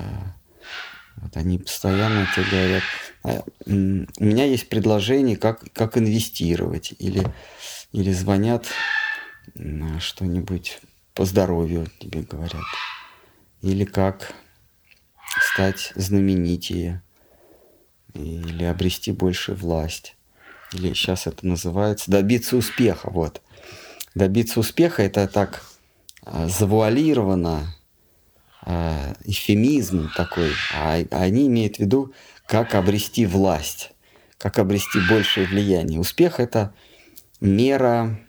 вот 1.17 1.37
они 1.37 1.59
постоянно 1.59 2.29
тебе 2.35 2.45
говорят, 2.51 2.83
«А, 3.25 3.43
у 3.67 4.25
меня 4.25 4.45
есть 4.45 4.69
предложение, 4.69 5.37
как, 5.37 5.65
как 5.73 5.97
инвестировать, 5.99 6.95
или, 6.99 7.27
или 7.91 8.13
звонят 8.13 8.67
что-нибудь 9.99 10.81
по 11.19 11.25
здоровью 11.25 11.89
тебе 11.99 12.23
говорят, 12.23 12.63
или 13.61 13.85
как 13.85 14.35
стать 15.53 15.93
знаменитее, 15.97 17.03
или 18.15 18.63
обрести 18.63 19.11
больше 19.11 19.55
власть, 19.55 20.15
или 20.73 20.95
сейчас 20.95 21.27
это 21.27 21.45
называется 21.45 22.09
добиться 22.09 22.57
успеха, 22.57 23.11
вот. 23.11 23.43
Добиться 24.15 24.61
успеха 24.61 25.03
это 25.03 25.27
так 25.27 25.65
а, 26.23 26.47
завуалировано, 26.47 27.75
э, 28.65 29.15
эфемизм 29.25 30.13
такой, 30.15 30.53
а 30.73 31.03
они 31.11 31.49
имеют 31.49 31.77
в 31.77 31.81
виду, 31.81 32.13
как 32.47 32.77
обрести 32.77 33.27
власть, 33.27 33.91
как 34.39 34.61
обрести 34.61 35.01
большее 35.09 35.49
влияние. 35.49 35.99
Успех– 35.99 36.39
это 36.39 36.73
мера 37.41 38.21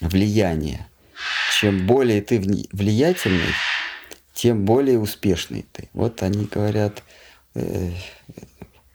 влияния. 0.00 0.88
Чем 1.58 1.86
более 1.86 2.20
ты 2.22 2.40
влиятельный, 2.72 3.54
тем 4.32 4.64
более 4.64 4.98
успешный 4.98 5.66
ты. 5.72 5.88
Вот 5.92 6.22
они 6.22 6.46
говорят, 6.46 7.02
э, 7.54 7.92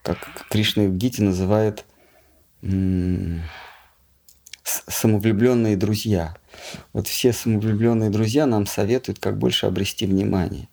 как 0.04 0.48
Кришна 0.50 0.84
в 0.84 0.98
Гите 0.98 1.24
называет 1.24 1.86
самовлюбленные 4.64 5.78
друзья. 5.78 6.36
Вот 6.94 7.08
все 7.08 7.32
самовлюбленные 7.34 8.10
друзья 8.10 8.46
нам 8.46 8.66
советуют, 8.66 9.20
как 9.20 9.38
больше 9.38 9.66
обрести 9.66 10.06
внимание 10.06 10.68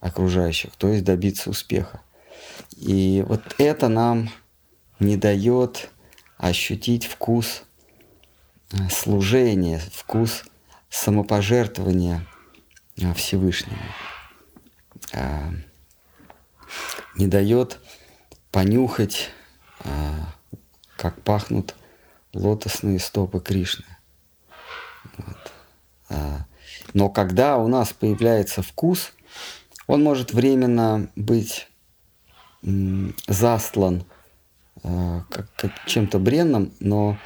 окружающих, 0.00 0.72
то 0.76 0.88
есть 0.88 1.04
добиться 1.04 1.48
успеха. 1.48 2.02
И 2.76 3.24
вот 3.26 3.42
это 3.58 3.88
нам 3.88 4.30
не 4.98 5.16
дает 5.16 5.90
ощутить 6.38 7.04
вкус 7.04 7.62
э, 8.72 8.76
служения, 8.90 9.80
вкус 9.92 10.44
самопожертвования 10.92 12.26
э, 12.98 13.14
Всевышнему. 13.14 13.78
А, 15.14 15.50
не 17.16 17.26
дает 17.26 17.80
понюхать, 18.50 19.30
а, 19.80 20.34
как 20.96 21.20
пахнут 21.22 21.74
лотосные 22.34 22.98
стопы 22.98 23.40
Кришны. 23.40 23.86
Вот. 25.16 25.52
А, 26.10 26.46
но 26.92 27.08
когда 27.08 27.56
у 27.56 27.68
нас 27.68 27.94
появляется 27.94 28.62
вкус, 28.62 29.14
он 29.86 30.02
может 30.02 30.34
временно 30.34 31.10
быть 31.16 31.68
застлан 33.26 34.04
а, 34.84 35.24
чем-то 35.86 36.18
бренным, 36.18 36.74
но 36.80 37.18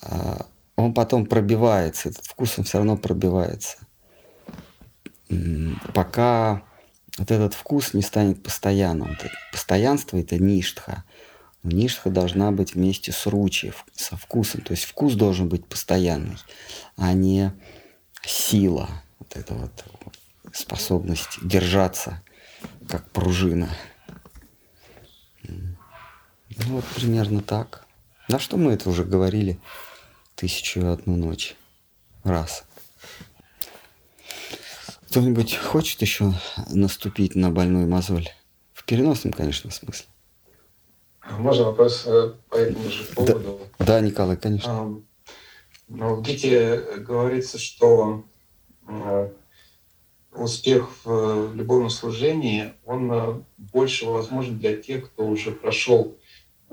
а, 0.00 0.46
он 0.76 0.94
потом 0.94 1.26
пробивается, 1.26 2.08
этот 2.08 2.24
вкус 2.24 2.58
он 2.58 2.64
все 2.64 2.78
равно 2.78 2.96
пробивается. 2.96 3.78
Пока 5.94 6.62
вот 7.18 7.30
этот 7.30 7.54
вкус 7.54 7.94
не 7.94 8.02
станет 8.02 8.42
постоянным. 8.42 9.16
Постоянство 9.50 10.16
это 10.16 10.38
ништха. 10.38 11.04
Ништха 11.62 12.10
должна 12.10 12.50
быть 12.50 12.74
вместе 12.74 13.12
с 13.12 13.26
ручи, 13.26 13.72
со 13.94 14.16
вкусом. 14.16 14.62
То 14.62 14.72
есть 14.72 14.84
вкус 14.84 15.14
должен 15.14 15.48
быть 15.48 15.66
постоянный, 15.66 16.36
а 16.96 17.12
не 17.12 17.52
сила. 18.24 18.88
Вот 19.18 19.36
эта 19.36 19.54
вот 19.54 19.72
способность 20.52 21.38
держаться, 21.42 22.22
как 22.88 23.08
пружина. 23.10 23.68
Ну 25.44 25.76
вот 26.66 26.84
примерно 26.96 27.42
так. 27.42 27.86
На 28.28 28.38
что 28.38 28.56
мы 28.56 28.72
это 28.72 28.88
уже 28.88 29.04
говорили 29.04 29.60
тысячу 30.42 30.80
и 30.80 30.86
одну 30.86 31.14
ночь. 31.14 31.54
Раз. 32.24 32.64
Кто-нибудь 35.06 35.54
хочет 35.54 36.02
еще 36.02 36.32
наступить 36.68 37.36
на 37.36 37.50
больную 37.50 37.86
мозоль? 37.88 38.28
В 38.72 38.84
переносном, 38.84 39.32
конечно, 39.32 39.70
смысле. 39.70 40.06
Можно 41.38 41.66
вопрос 41.66 42.02
э, 42.06 42.34
по 42.48 42.56
этому 42.56 42.90
же 42.90 43.04
поводу? 43.04 43.60
Да, 43.78 43.86
да 43.86 44.00
Николай, 44.00 44.36
конечно. 44.36 45.00
Но 45.86 46.16
в 46.16 46.22
Гите 46.22 46.76
говорится, 46.98 47.58
что 47.58 48.24
э, 48.88 49.30
успех 50.32 50.90
в 51.04 51.54
любовном 51.54 51.90
служении, 51.90 52.72
он 52.84 53.12
э, 53.12 53.42
больше 53.58 54.06
возможен 54.06 54.58
для 54.58 54.76
тех, 54.76 55.06
кто 55.06 55.24
уже 55.24 55.52
прошел 55.52 56.18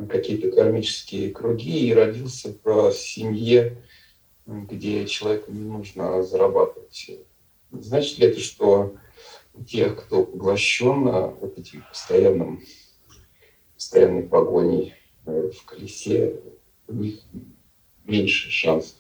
какие-то 0.08 0.52
кармические 0.52 1.32
круги 1.32 1.88
и 1.88 1.94
родился 1.94 2.56
в 2.64 2.92
семье, 2.94 3.84
где 4.46 5.06
человеку 5.06 5.52
не 5.52 5.64
нужно 5.64 6.24
зарабатывать. 6.24 7.12
Значит 7.72 8.20
ли 8.20 8.28
это, 8.28 8.40
что 8.40 8.96
тех, 9.68 10.04
кто 10.04 10.24
поглощен 10.24 11.04
вот 11.04 11.58
этим 11.58 11.84
постоянным, 11.90 12.64
постоянной 13.76 14.24
погоней 14.24 14.94
э, 15.26 15.52
в 15.52 15.66
колесе, 15.66 16.40
у 16.88 16.94
них 16.94 17.22
меньше 18.06 18.50
шансов? 18.50 18.98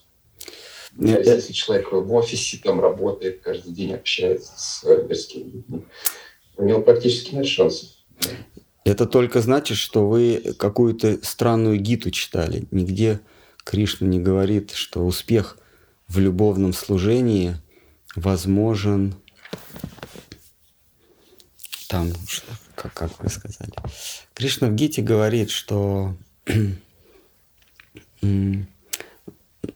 Нет, 0.94 1.20
есть, 1.20 1.30
если 1.30 1.54
человек 1.54 1.92
в 1.92 2.14
офисе 2.14 2.60
там 2.64 2.82
работает, 2.82 3.42
каждый 3.42 3.74
день 3.74 3.94
общается 3.94 4.54
с 4.58 4.84
мирскими 4.84 5.50
людьми, 5.50 5.86
у 6.58 6.66
него 6.66 6.82
практически 6.82 7.36
нет 7.36 7.48
шансов. 7.48 7.90
Это 8.90 9.06
только 9.06 9.40
значит, 9.42 9.78
что 9.78 10.10
вы 10.10 10.56
какую-то 10.58 11.20
странную 11.24 11.80
гиту 11.80 12.10
читали. 12.10 12.68
Нигде 12.72 13.20
Кришна 13.64 14.08
не 14.08 14.20
говорит, 14.20 14.72
что 14.72 15.06
успех 15.06 15.60
в 16.08 16.18
любовном 16.18 16.74
служении 16.74 17.56
возможен 18.16 19.14
там, 21.88 22.12
как, 22.74 22.92
как 22.96 23.24
вы 23.24 23.30
сказали. 23.30 23.72
Кришна 24.34 24.70
в 24.70 24.74
Гите 24.74 25.04
говорит, 25.04 25.52
что 25.52 26.18
на 28.22 28.66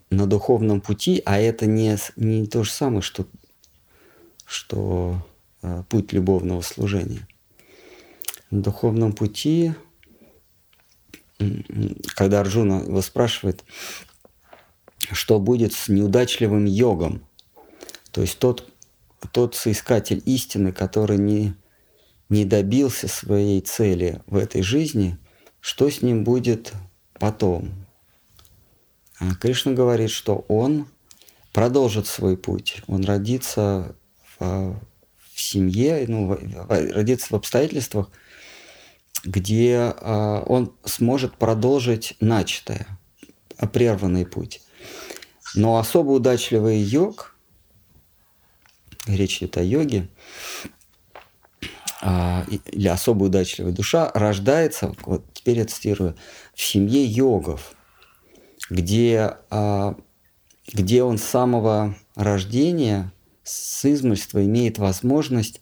духовном 0.10 0.82
пути, 0.82 1.22
а 1.24 1.38
это 1.40 1.68
не, 1.68 1.98
не 2.16 2.48
то 2.48 2.64
же 2.64 2.72
самое, 2.72 3.04
что, 3.04 3.28
что 4.48 5.24
э, 5.62 5.84
путь 5.88 6.14
любовного 6.14 6.62
служения 6.62 7.28
на 8.54 8.62
духовном 8.62 9.14
пути, 9.14 9.74
когда 12.16 12.42
Арджуна 12.42 12.84
его 12.84 13.02
спрашивает, 13.02 13.64
что 15.12 15.40
будет 15.40 15.74
с 15.74 15.90
неудачливым 15.90 16.66
йогом, 16.66 17.26
то 18.12 18.22
есть 18.22 18.38
тот, 18.38 18.72
тот 19.32 19.56
соискатель 19.56 20.22
истины, 20.26 20.72
который 20.72 21.18
не, 21.18 21.56
не 22.30 22.46
добился 22.46 23.08
своей 23.08 23.60
цели 23.62 24.22
в 24.28 24.38
этой 24.38 24.62
жизни, 24.62 25.18
что 25.60 25.90
с 25.90 26.04
ним 26.04 26.24
будет 26.24 26.74
потом? 27.20 27.72
А 29.20 29.34
Кришна 29.34 29.72
говорит, 29.72 30.12
что 30.12 30.46
он 30.48 30.88
продолжит 31.54 32.06
свой 32.06 32.38
путь, 32.38 32.84
он 32.86 33.04
родится 33.04 33.96
в, 34.38 34.80
в 35.34 35.42
семье, 35.42 36.06
ну, 36.08 36.38
родится 36.68 37.28
в 37.30 37.34
обстоятельствах, 37.34 38.12
где 39.24 39.94
э, 39.96 40.44
он 40.46 40.74
сможет 40.84 41.36
продолжить 41.38 42.16
начатое, 42.20 42.88
прерванный 43.72 44.26
путь. 44.26 44.62
Но 45.56 45.78
особо 45.78 46.12
удачливый 46.12 46.78
йог, 46.78 47.36
речь 49.08 49.38
идет 49.38 49.58
о 49.58 49.64
йоге, 49.64 50.10
э, 52.02 52.44
или 52.72 52.88
особо 52.88 53.26
удачливая 53.26 53.72
душа 53.72 54.12
рождается, 54.14 54.94
вот 55.06 55.26
теперь 55.34 55.60
я 55.60 55.66
цитирую, 55.66 56.16
в 56.54 56.62
семье 56.62 57.04
йогов, 57.06 57.76
где, 58.70 59.38
э, 59.50 59.94
где 60.74 61.04
он 61.04 61.18
с 61.18 61.24
самого 61.24 61.96
рождения, 62.16 63.12
с 63.44 63.86
измольства 63.86 64.44
имеет 64.44 64.78
возможность 64.78 65.62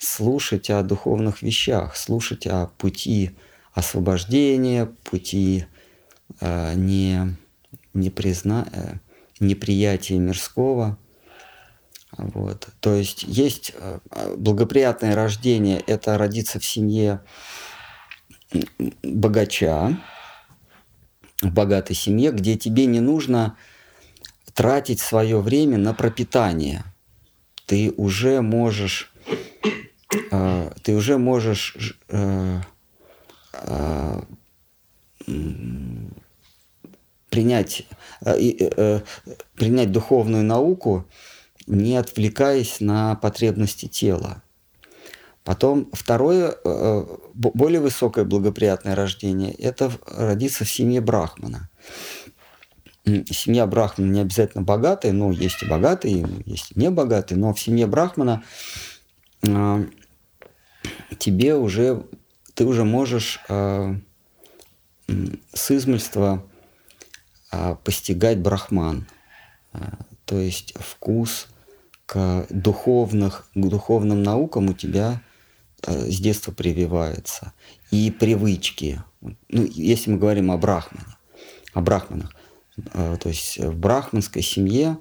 слушать 0.00 0.70
о 0.70 0.82
духовных 0.82 1.42
вещах, 1.42 1.94
слушать 1.94 2.46
о 2.46 2.68
пути 2.78 3.32
освобождения, 3.74 4.86
пути 5.04 5.66
э, 6.40 6.74
не, 6.74 7.36
не 7.92 8.08
призна, 8.08 8.66
э, 8.72 8.94
неприятия 9.40 10.16
мирского. 10.18 10.96
Вот. 12.16 12.68
То 12.80 12.94
есть 12.94 13.24
есть 13.24 13.72
э, 13.74 13.98
благоприятное 14.36 15.14
рождение– 15.14 15.80
это 15.86 16.16
родиться 16.16 16.58
в 16.58 16.64
семье 16.64 17.20
богача, 19.02 20.00
в 21.42 21.52
богатой 21.52 21.94
семье, 21.94 22.32
где 22.32 22.56
тебе 22.56 22.86
не 22.86 23.00
нужно 23.00 23.56
тратить 24.54 25.00
свое 25.00 25.40
время 25.40 25.76
на 25.76 25.92
пропитание. 25.92 26.84
Ты 27.66 27.92
уже 27.96 28.40
можешь 28.40 29.09
э, 30.30 30.70
ты 30.82 30.94
уже 30.94 31.18
можешь 31.18 31.98
э, 32.08 32.60
э, 33.52 34.20
принять, 37.28 37.86
э, 38.22 38.34
э, 38.36 39.00
принять 39.54 39.92
духовную 39.92 40.44
науку, 40.44 41.06
не 41.66 41.96
отвлекаясь 41.96 42.80
на 42.80 43.14
потребности 43.16 43.86
тела. 43.86 44.42
Потом 45.44 45.88
второе, 45.92 46.54
более 47.34 47.80
высокое 47.80 48.24
благоприятное 48.24 48.94
рождение– 48.94 49.52
это 49.58 49.90
родиться 50.06 50.64
в 50.64 50.70
семье 50.70 51.00
Брахмана. 51.00 51.70
Семья 53.04 53.66
Брахмана 53.66 54.10
не 54.10 54.20
обязательно 54.20 54.62
богатая, 54.62 55.12
но 55.12 55.32
есть 55.32 55.62
и 55.62 55.66
богатые, 55.66 56.26
есть 56.44 56.72
и 56.72 56.78
небогатые, 56.78 57.38
но 57.38 57.54
в 57.54 57.60
семье 57.60 57.86
Брахмана 57.86 58.42
тебе 61.18 61.54
уже, 61.54 62.04
ты 62.54 62.64
уже 62.64 62.84
можешь 62.84 63.40
э, 63.48 63.94
с 65.52 65.70
измольства 65.70 66.46
э, 67.52 67.76
постигать 67.84 68.38
брахман, 68.38 69.06
э, 69.72 69.78
то 70.24 70.38
есть 70.38 70.74
вкус 70.78 71.48
к, 72.06 72.46
духовных, 72.50 73.48
к 73.54 73.68
духовным 73.68 74.22
наукам 74.22 74.70
у 74.70 74.74
тебя 74.74 75.22
э, 75.86 76.10
с 76.10 76.20
детства 76.20 76.52
прививается. 76.52 77.52
И 77.90 78.10
привычки. 78.10 79.02
Ну, 79.20 79.66
если 79.70 80.10
мы 80.10 80.18
говорим 80.18 80.50
о 80.50 80.56
брахмане, 80.56 81.16
о 81.72 81.80
брахманах, 81.80 82.32
э, 82.94 83.16
то 83.20 83.28
есть 83.28 83.58
в 83.58 83.76
брахманской 83.76 84.42
семье 84.42 84.98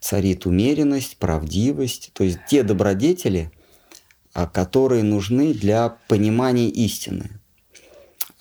царит 0.00 0.46
умеренность, 0.46 1.16
правдивость, 1.16 2.10
то 2.12 2.22
есть 2.22 2.38
те 2.48 2.62
добродетели, 2.62 3.50
а, 3.50 3.55
которые 4.44 5.02
нужны 5.02 5.54
для 5.54 5.96
понимания 6.08 6.68
истины. 6.68 7.30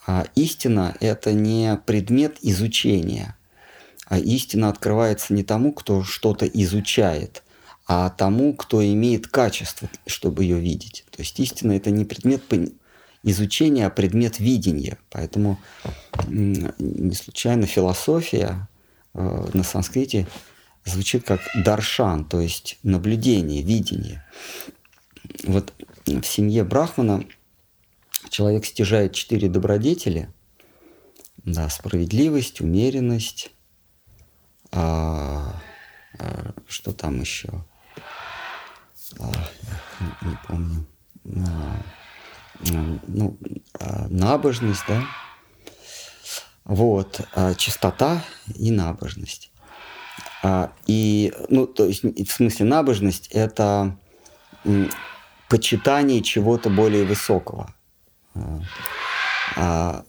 А 0.06 0.26
истина– 0.36 0.98
это 1.00 1.32
не 1.32 1.80
предмет 1.86 2.38
изучения, 2.42 3.38
а 4.06 4.20
истина 4.20 4.68
открывается 4.70 5.34
не 5.34 5.44
тому, 5.44 5.72
кто 5.72 6.04
что-то 6.04 6.46
изучает, 6.46 7.44
а 7.88 8.10
тому, 8.10 8.54
кто 8.54 8.86
имеет 8.86 9.28
качество, 9.28 9.90
чтобы 10.06 10.44
ее 10.44 10.60
видеть. 10.60 11.06
То 11.12 11.22
есть 11.22 11.40
истина– 11.40 11.72
это 11.74 11.92
не 11.92 12.04
предмет 12.04 12.44
изучения, 13.24 13.88
а 13.88 13.90
предмет 13.90 14.40
видения. 14.40 14.98
Поэтому 15.10 15.60
не 16.28 17.16
случайно 17.16 17.66
философия 17.66 18.68
э, 19.14 19.48
на 19.54 19.64
санскрите 19.64 20.28
звучит 20.84 21.26
как 21.26 21.42
даршан, 21.56 22.26
то 22.26 22.40
есть 22.40 22.78
наблюдение, 22.84 23.64
видение. 23.64 24.24
Вот 25.44 25.74
в 26.06 26.24
семье 26.24 26.64
Брахмана 26.64 27.26
человек 28.30 28.66
стяжает 28.66 29.14
четыре 29.14 29.50
добродетели. 29.50 30.30
Да, 31.44 31.70
справедливость, 31.70 32.62
умеренность, 32.62 33.52
а, 34.72 35.62
а, 36.18 36.54
что 36.68 36.92
там 36.92 37.22
еще? 37.22 37.50
А, 39.20 39.32
не, 40.00 40.30
не 40.30 40.38
помню. 40.48 40.86
А, 41.48 41.82
ну, 43.08 43.38
а, 43.80 44.08
набожность, 44.10 44.84
да? 44.88 45.04
Вот, 46.64 47.22
а, 47.36 47.54
чистота 47.54 48.24
и 48.56 48.72
набожность. 48.72 49.52
А, 50.44 50.74
и, 50.88 51.34
ну, 51.50 51.68
то 51.68 51.86
есть, 51.86 52.04
в 52.04 52.32
смысле, 52.32 52.66
набожность– 52.66 53.28
это 53.32 53.98
почитание 55.50 56.22
чего-то 56.22 56.70
более 56.70 57.06
высокого. 57.06 57.74
А, 59.56 60.04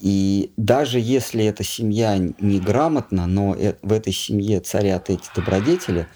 и, 0.00 0.52
даже 0.56 1.00
если 1.00 1.44
эта 1.44 1.64
семья 1.64 2.16
неграмотна, 2.18 3.26
но 3.26 3.54
э, 3.56 3.74
в 3.82 3.92
этой 3.92 4.12
семье 4.12 4.60
царят 4.60 5.10
эти 5.10 5.28
добродетели, 5.34 6.06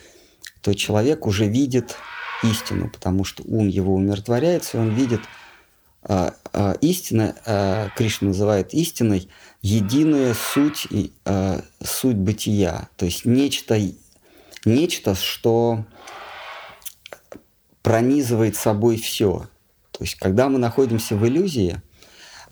то 0.60 0.74
человек 0.74 1.26
уже 1.26 1.46
видит 1.46 1.96
истину, 2.42 2.90
потому 2.90 3.24
что 3.24 3.42
ум 3.46 3.68
его 3.68 3.94
умиротворяется, 3.94 4.76
и 4.76 4.80
он 4.80 4.90
видит 4.90 5.20
а, 6.02 6.34
а, 6.52 6.72
истина, 6.80 7.36
а, 7.44 7.88
Кришна 7.96 8.28
называет 8.28 8.72
истиной, 8.72 9.28
единая 9.62 10.34
суть, 10.34 10.86
а, 11.24 11.62
суть 11.82 12.16
бытия, 12.16 12.88
то 12.96 13.04
есть 13.04 13.24
нечто, 13.24 13.78
нечто, 14.64 15.14
что 15.14 15.84
пронизывает 17.82 18.56
собой 18.56 18.96
все. 18.96 19.48
То 19.92 20.04
есть, 20.04 20.16
когда 20.16 20.48
мы 20.48 20.58
находимся 20.58 21.16
в 21.16 21.26
иллюзии, 21.26 21.82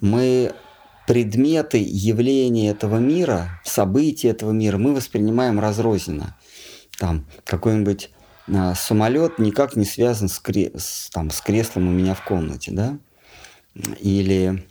мы 0.00 0.52
предметы 1.06 1.78
явления 1.78 2.70
этого 2.70 2.98
мира, 2.98 3.60
события 3.64 4.28
этого 4.28 4.52
мира 4.52 4.76
мы 4.76 4.94
воспринимаем 4.94 5.58
разрозненно. 5.58 6.36
Там 6.98 7.26
какой-нибудь 7.44 8.10
а, 8.54 8.74
самолет 8.74 9.38
никак 9.38 9.76
не 9.76 9.84
связан 9.84 10.28
с, 10.28 10.40
кре- 10.40 10.78
с, 10.78 11.08
там, 11.10 11.30
с 11.30 11.40
креслом 11.40 11.88
у 11.88 11.92
меня 11.92 12.14
в 12.14 12.24
комнате, 12.24 12.72
да? 12.72 12.98
Или 14.00 14.66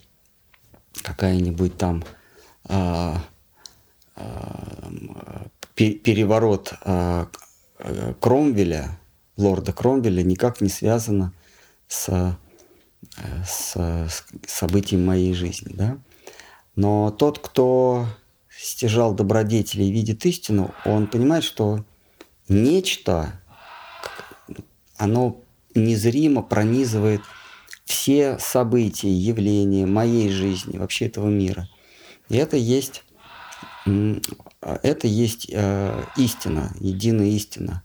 какая-нибудь 1.02 1.76
там 1.76 2.04
а, 2.64 3.20
а, 4.14 4.90
переворот 5.74 6.74
а, 6.82 7.28
Кромвеля, 8.20 8.98
лорда 9.38 9.72
Кромвеля 9.72 10.22
никак 10.22 10.60
не 10.60 10.68
связано 10.68 11.32
с, 11.86 12.08
э, 12.08 12.32
с, 13.46 13.72
с 13.74 14.24
событием 14.46 15.06
моей 15.06 15.32
жизни. 15.32 15.72
Да? 15.72 15.98
Но 16.76 17.10
тот, 17.10 17.38
кто 17.38 18.06
стяжал 18.50 19.14
добродетели 19.14 19.84
и 19.84 19.92
видит 19.92 20.26
истину, 20.26 20.74
он 20.84 21.06
понимает, 21.06 21.44
что 21.44 21.84
нечто, 22.48 23.40
оно 24.96 25.40
незримо 25.74 26.42
пронизывает 26.42 27.22
все 27.84 28.38
события, 28.38 29.12
явления 29.12 29.86
моей 29.86 30.30
жизни, 30.30 30.76
вообще 30.76 31.06
этого 31.06 31.28
мира. 31.28 31.68
И 32.28 32.36
это 32.36 32.56
есть, 32.56 33.04
это 33.86 35.06
есть 35.06 35.48
э, 35.50 36.04
истина, 36.16 36.74
единая 36.80 37.28
истина. 37.28 37.82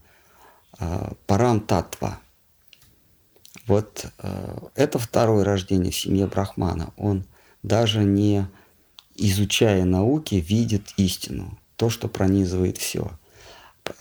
А, 0.84 1.14
парам 1.28 1.62
татва. 1.62 2.20
Вот 3.68 4.06
э, 4.18 4.58
это 4.76 5.00
второе 5.00 5.46
рождение 5.46 5.92
в 5.92 5.96
семье 5.96 6.28
Брахмана. 6.28 6.94
Он 6.98 7.24
даже 7.62 8.04
не 8.04 8.48
изучая 9.16 9.86
науки, 9.86 10.36
видит 10.36 10.94
истину, 10.98 11.58
то, 11.78 11.90
что 11.90 12.10
пронизывает 12.10 12.78
все. 12.78 13.12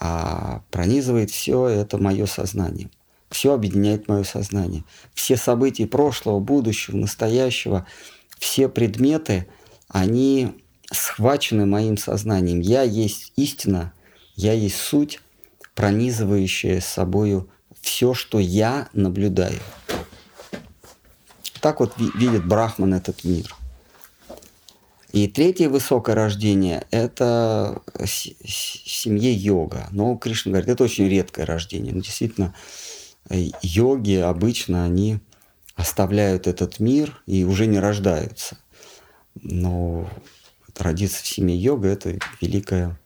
а 0.00 0.62
пронизывает 0.70 1.30
все 1.30 1.68
это 1.68 1.98
мое 1.98 2.26
сознание. 2.26 2.90
Все 3.30 3.54
объединяет 3.54 4.08
мое 4.08 4.24
сознание. 4.24 4.82
Все 5.14 5.36
события 5.36 5.86
прошлого, 5.86 6.40
будущего, 6.40 6.96
настоящего, 6.96 7.86
все 8.38 8.68
предметы, 8.68 9.46
они 9.86 10.60
схвачены 10.90 11.64
моим 11.64 11.96
сознанием. 11.96 12.58
Я 12.60 12.82
есть 12.82 13.32
истина, 13.36 13.92
я 14.34 14.52
есть 14.52 14.76
суть, 14.76 15.20
пронизывающая 15.82 16.80
с 16.80 16.86
собою 16.86 17.50
все, 17.80 18.14
что 18.14 18.38
я 18.38 18.88
наблюдаю. 18.92 19.58
Так 21.60 21.80
вот 21.80 21.94
видит 21.98 22.46
Брахман 22.46 22.94
этот 22.94 23.24
мир. 23.24 23.52
И 25.10 25.26
третье 25.26 25.68
высокое 25.68 26.14
рождение– 26.14 26.86
это 26.92 27.82
семье 28.04 29.32
йога. 29.32 29.88
Но 29.90 30.14
Кришна 30.14 30.52
говорит, 30.52 30.70
это 30.70 30.84
очень 30.84 31.08
редкое 31.08 31.46
рождение. 31.46 31.92
Но 31.92 32.00
действительно, 32.00 32.54
э, 33.28 33.48
йоги 33.62 34.18
обычно 34.18 34.84
они 34.84 35.18
оставляют 35.74 36.46
этот 36.46 36.78
мир 36.78 37.20
и 37.26 37.42
уже 37.42 37.66
не 37.66 37.80
рождаются. 37.80 38.56
Но 39.34 40.08
родиться 40.78 41.24
в 41.24 41.26
семье 41.26 41.56
йога– 41.56 41.88
это 41.88 42.20
великое 42.40 42.96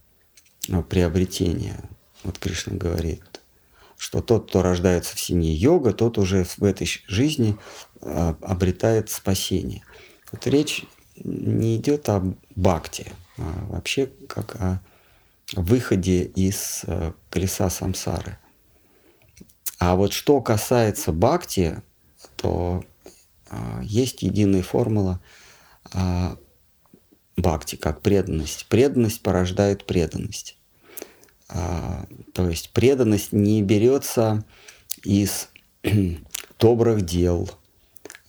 э, 0.68 0.82
приобретение. 0.82 1.80
Вот 2.26 2.40
Кришна 2.40 2.76
говорит, 2.76 3.22
что 3.96 4.20
тот, 4.20 4.48
кто 4.48 4.60
рождается 4.60 5.14
в 5.14 5.20
семье 5.20 5.54
йога, 5.54 5.92
тот 5.92 6.18
уже 6.18 6.42
в 6.42 6.64
этой 6.64 6.88
жизни 7.06 7.56
э, 8.00 8.34
обретает 8.42 9.10
спасение. 9.10 9.84
Вот 10.32 10.44
речь 10.48 10.84
не 11.22 11.76
идет 11.76 12.08
о 12.08 12.34
бхакти, 12.56 13.12
а 13.38 13.66
вообще 13.68 14.10
как 14.28 14.56
о 14.56 14.82
выходе 15.54 16.24
из 16.24 16.82
э, 16.88 17.12
колеса 17.30 17.70
самсары. 17.70 18.38
А 19.78 19.94
вот 19.94 20.12
что 20.12 20.40
касается 20.40 21.12
бхакти, 21.12 21.80
то 22.34 22.84
а, 23.48 23.80
есть 23.82 24.22
единая 24.22 24.62
формула 24.62 25.20
бхакти, 27.36 27.76
как 27.76 28.00
преданность. 28.00 28.66
Преданность 28.68 29.22
порождает 29.22 29.86
преданность. 29.86 30.55
А, 31.48 32.06
то 32.32 32.48
есть 32.48 32.70
преданность 32.70 33.32
не 33.32 33.62
берется 33.62 34.44
из 35.04 35.48
добрых 36.58 37.02
дел, 37.02 37.48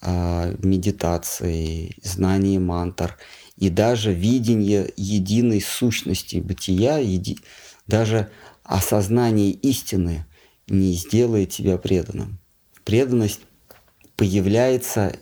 а, 0.01 0.53
медитации, 0.59 1.95
знания 2.03 2.59
мантр 2.59 3.17
и 3.55 3.69
даже 3.69 4.13
видение 4.13 4.91
единой 4.95 5.61
сущности 5.61 6.37
бытия, 6.37 6.97
еди... 6.97 7.39
даже 7.87 8.29
осознание 8.63 9.51
истины 9.51 10.25
не 10.67 10.93
сделает 10.93 11.49
тебя 11.49 11.77
преданным. 11.77 12.39
Преданность 12.83 13.41
появляется 14.15 15.17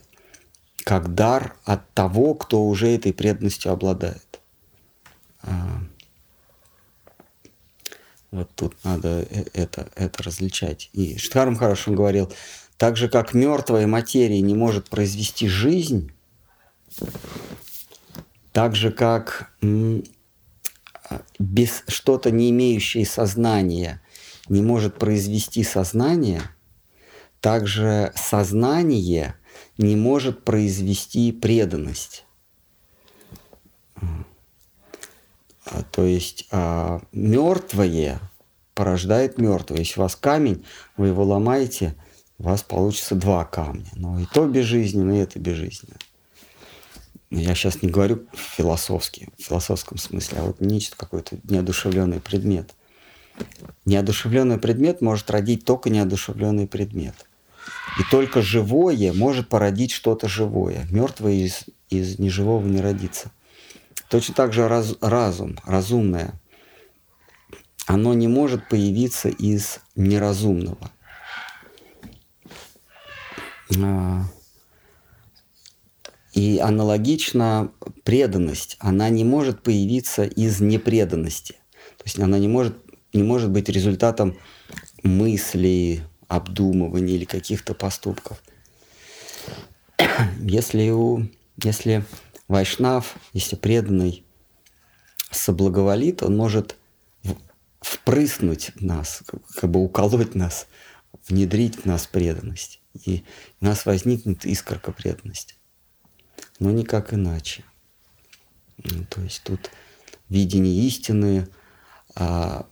как 0.84 1.16
дар 1.16 1.56
от 1.64 1.92
того, 1.94 2.34
кто 2.36 2.66
уже 2.66 2.90
этой 2.90 3.14
преданностью 3.14 3.72
обладает. 3.72 4.40
А, 8.36 8.40
вот 8.40 8.50
тут 8.56 8.76
надо 8.84 9.26
э, 9.30 9.46
это, 9.54 9.90
это 9.96 10.24
различать. 10.24 10.90
И 10.94 11.18
Штхарм 11.18 11.56
хорошо 11.56 11.92
говорил, 11.92 12.32
так 12.78 12.98
же, 12.98 13.08
как 13.08 13.34
мертвая 13.34 13.88
материя 13.88 14.42
не 14.42 14.54
может 14.54 14.90
произвести 14.90 15.48
жизнь, 15.48 16.12
так 18.52 18.76
же, 18.76 18.92
как 18.92 19.52
без 21.40 21.84
что-то 21.88 22.32
не 22.32 22.50
имеющее 22.50 23.06
сознания 23.06 24.02
не 24.48 24.62
может 24.62 25.00
произвести 25.00 25.64
сознание, 25.64 26.42
также 27.42 28.12
сознание 28.16 29.36
не 29.78 29.96
может 29.96 30.44
произвести 30.44 31.32
преданность. 31.32 32.26
А, 35.76 35.84
то 35.84 36.06
есть 36.06 36.48
а, 36.52 37.02
мертвое 37.12 38.20
порождает 38.74 39.38
мертвое. 39.38 39.80
Если 39.80 40.00
у 40.00 40.04
вас 40.04 40.16
камень, 40.16 40.66
вы 40.98 41.08
его 41.08 41.24
ломаете, 41.24 41.96
у 42.38 42.44
вас 42.44 42.64
получится 42.64 43.16
два 43.16 43.44
камня. 43.46 43.90
Но 43.96 44.20
и 44.20 44.26
то 44.26 44.48
безжизненно, 44.48 45.14
и 45.14 45.24
это 45.24 45.40
безжизненно. 45.40 45.98
Я 47.32 47.56
сейчас 47.56 47.82
не 47.82 47.90
говорю 47.90 48.26
философски, 48.34 49.30
в 49.38 49.44
философском 49.44 49.98
смысле, 49.98 50.40
а 50.40 50.44
вот 50.44 50.62
нечто 50.62 50.96
какой-то 50.96 51.38
неодушевленный 51.44 52.22
предмет. 52.22 52.74
Неодушевленный 53.86 54.58
предмет 54.58 55.02
может 55.02 55.30
родить 55.32 55.66
только 55.66 55.90
неодушевленный 55.90 56.68
предмет. 56.68 57.16
И 58.00 58.04
только 58.12 58.42
живое 58.42 59.12
может 59.14 59.50
породить 59.50 59.92
что-то 59.92 60.28
живое. 60.28 60.86
Мертвое 60.90 61.34
из, 61.34 61.66
из 61.90 62.20
неживого 62.20 62.66
не 62.66 62.80
родится. 62.80 63.32
Точно 64.10 64.34
так 64.36 64.54
же 64.54 64.68
раз, 64.68 64.96
разум, 65.02 65.58
разумное, 65.66 66.40
оно 67.88 68.14
не 68.14 68.28
может 68.28 68.68
появиться 68.70 69.30
из 69.30 69.80
неразумного. 69.96 70.92
А, 73.84 74.24
и 76.34 76.60
аналогично 76.60 77.72
преданность, 78.04 78.78
она 78.80 79.10
не 79.10 79.24
может 79.24 79.64
появиться 79.64 80.24
из 80.24 80.60
непреданности. 80.60 81.54
То 81.98 82.04
есть 82.06 82.20
она 82.20 82.38
не 82.38 82.48
может, 82.48 82.76
не 83.14 83.24
может 83.24 83.50
быть 83.50 83.70
результатом 83.70 84.38
мыслей, 85.02 86.04
обдумывания 86.28 87.16
или 87.16 87.26
каких-то 87.26 87.74
поступков. 87.74 88.42
Если, 90.40 90.90
у, 90.90 91.28
если 91.58 92.04
Вайшнав, 92.48 93.16
если 93.34 93.56
преданный 93.56 94.24
соблаговолит, 95.32 96.24
он 96.24 96.38
может 96.38 96.78
впрыснуть 97.82 98.72
нас, 98.80 99.24
как 99.56 99.70
бы 99.70 99.84
уколоть 99.84 100.36
нас, 100.36 100.68
внедрить 101.28 101.78
в 101.78 101.86
нас 101.86 102.08
преданность 102.08 102.82
и 103.04 103.24
у 103.62 103.66
нас 103.66 103.86
возникнет 103.86 104.46
искорка 104.46 104.92
преданности. 104.92 105.56
Но 106.60 106.72
никак 106.72 107.14
иначе. 107.14 107.64
Ну, 108.78 109.06
то 109.10 109.22
есть 109.22 109.44
тут 109.44 109.72
видение 110.30 110.86
истины, 110.88 111.48
а, 112.16 112.68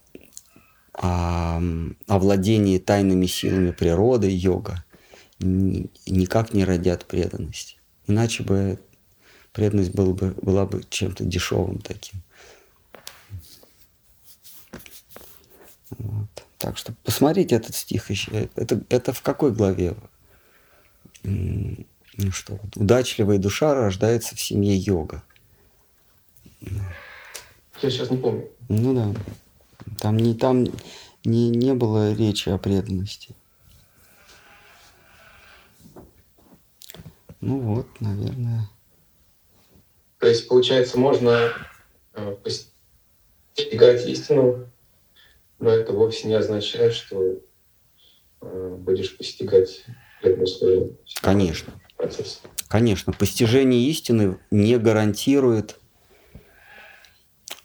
а, 0.93 1.61
овладение 2.07 2.79
тайными 2.79 3.25
силами 3.25 3.71
природы, 3.71 4.29
йога, 4.29 4.83
никак 5.39 6.53
не 6.53 6.63
родят 6.63 7.05
преданности. 7.05 7.77
Иначе 8.07 8.43
бы 8.43 8.79
преданность 9.53 9.93
была 9.93 10.13
бы, 10.13 10.35
была 10.41 10.65
бы 10.65 10.83
чем-то 10.89 11.23
дешевым 11.23 11.79
таким. 11.79 12.21
Вот. 15.91 16.27
Так 16.57 16.77
что 16.77 16.93
посмотрите 17.03 17.55
этот 17.55 17.75
стих 17.75 18.09
еще. 18.09 18.49
Это, 18.55 18.81
это 18.89 19.13
в 19.13 19.21
какой 19.21 19.51
главе? 19.51 19.95
Ну 21.23 22.31
что, 22.31 22.59
вот, 22.61 22.77
удачливая 22.77 23.37
душа 23.37 23.73
рождается 23.73 24.35
в 24.35 24.41
семье 24.41 24.75
йога. 24.75 25.23
Я 26.61 27.89
сейчас 27.89 28.09
не 28.11 28.17
помню. 28.17 28.49
Ну 28.69 28.93
да. 28.93 29.13
Там 29.99 30.17
не, 30.17 30.33
там 30.33 30.65
не, 31.25 31.49
не 31.49 31.73
было 31.73 32.13
речи 32.13 32.49
о 32.49 32.57
преданности. 32.57 33.35
Ну 37.41 37.59
вот, 37.59 37.87
наверное. 37.99 38.69
То 40.23 40.29
есть, 40.29 40.47
получается, 40.47 40.97
можно 40.97 41.51
э, 42.13 42.37
постигать 43.53 44.07
истину, 44.07 44.69
но 45.59 45.69
это 45.69 45.91
вовсе 45.91 46.29
не 46.29 46.33
означает, 46.35 46.93
что 46.93 47.41
э, 48.41 48.75
будешь 48.79 49.17
постигать 49.17 49.83
Конечно. 51.21 51.73
Конечно. 52.69 53.11
Постижение 53.11 53.85
истины 53.89 54.39
не 54.49 54.77
гарантирует 54.77 55.77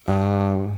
э, 0.09 0.71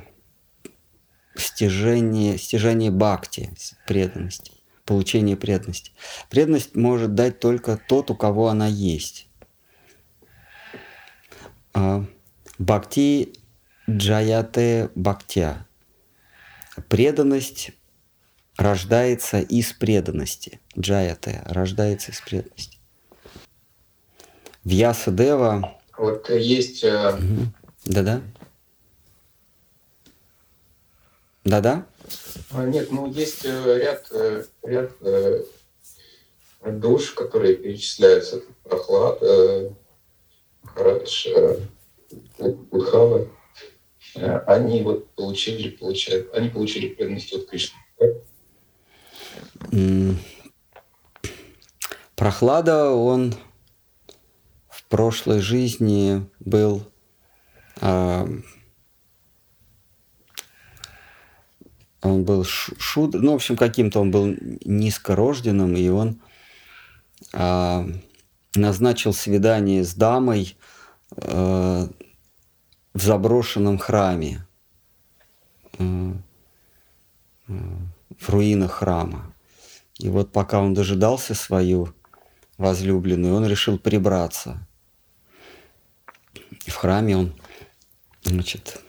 стяжение, 1.35 2.37
стяжение 2.37 2.91
бхакти, 2.91 3.55
преданности, 3.87 4.53
получение 4.85 5.39
преданности. 5.39 5.93
Преданность 6.29 6.77
может 6.77 7.15
дать 7.15 7.41
только 7.41 7.81
тот, 7.89 8.11
у 8.11 8.15
кого 8.15 8.49
она 8.49 8.67
есть. 8.67 9.30
Э, 11.75 12.05
бхакти 12.59 13.33
джаяте 13.89 14.91
бхактя. 14.95 15.67
Преданность 16.89 17.73
рождается 18.57 19.41
из 19.41 19.73
преданности. 19.73 20.61
Джаяте 20.79 21.43
рождается 21.47 22.13
из 22.13 22.21
преданности. 22.21 22.79
Вьяса 24.65 25.11
Дева... 25.11 25.79
Вот 25.97 26.29
есть... 26.31 26.85
Э, 26.85 27.19
Да-да. 27.85 28.23
Да-да? 31.45 31.87
А, 32.51 32.65
нет, 32.65 32.91
ну 32.91 33.11
есть 33.11 33.45
э, 33.45 33.79
ряд, 33.79 34.07
э, 34.11 34.45
ряд 34.63 34.93
душ, 36.65 37.13
которые 37.13 37.57
перечисляются. 37.57 38.43
Прохлад, 38.65 39.23
Харадж, 40.75 41.29
Удхава. 42.71 43.29
Они 44.47 44.83
вот 44.83 45.11
получили, 45.15 45.71
получают, 45.71 46.35
они 46.35 46.49
получили 46.49 46.89
преданность 46.89 47.33
от 47.33 47.47
Кришны. 47.47 47.77
Прохлада, 52.17 52.91
он 52.91 53.35
в 54.69 54.85
прошлой 54.89 55.41
жизни 55.41 56.27
был 56.41 56.83
а, 57.81 58.27
он 62.03 62.25
был 62.25 62.45
шуд, 62.45 63.15
ну, 63.15 63.33
в 63.33 63.35
общем, 63.37 63.57
каким-то 63.57 64.01
он 64.01 64.11
был 64.11 64.35
низкорожденным, 64.65 65.75
и 65.77 65.89
он 65.89 66.21
а, 67.33 67.87
назначил 68.55 69.13
свидание 69.13 69.85
с 69.85 69.95
дамой 69.95 70.57
а, 71.17 71.89
в 72.95 73.03
заброшенном 73.03 73.79
храме, 73.79 74.47
а, 75.79 76.13
в 77.47 78.29
руинах 78.29 78.73
храма. 78.73 79.35
И 79.99 80.09
вот 80.09 80.33
пока 80.33 80.61
он 80.61 80.75
дожидался 80.75 81.35
свою 81.35 81.95
возлюбленную, 82.59 83.35
он 83.35 83.47
решил 83.47 83.79
прибраться. 83.79 84.67
В 86.67 86.75
храме 86.75 87.17
он, 87.17 87.41
значит, 88.23 88.81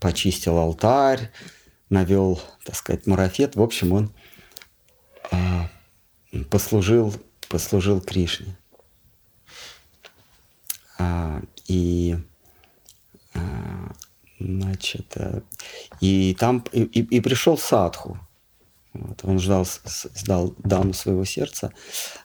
почистил 0.00 0.58
алтарь, 0.58 1.30
навел, 1.88 2.40
так 2.64 2.74
сказать, 2.74 3.06
марафет. 3.06 3.56
В 3.56 3.62
общем, 3.62 3.92
он 3.92 4.12
послужил, 6.50 7.14
послужил 7.48 8.00
Кришне. 8.00 8.57
А, 10.98 11.40
и 11.66 12.16
а, 13.34 13.92
значит, 14.40 15.16
а, 15.16 15.42
и 16.00 16.36
там 16.38 16.64
и, 16.72 16.82
и 16.82 17.20
пришел 17.20 17.56
Садху. 17.56 18.18
Вот, 18.92 19.20
он 19.22 19.38
ждал, 19.38 19.64
сдал 19.64 20.54
даму 20.58 20.92
своего 20.92 21.24
сердца, 21.24 21.72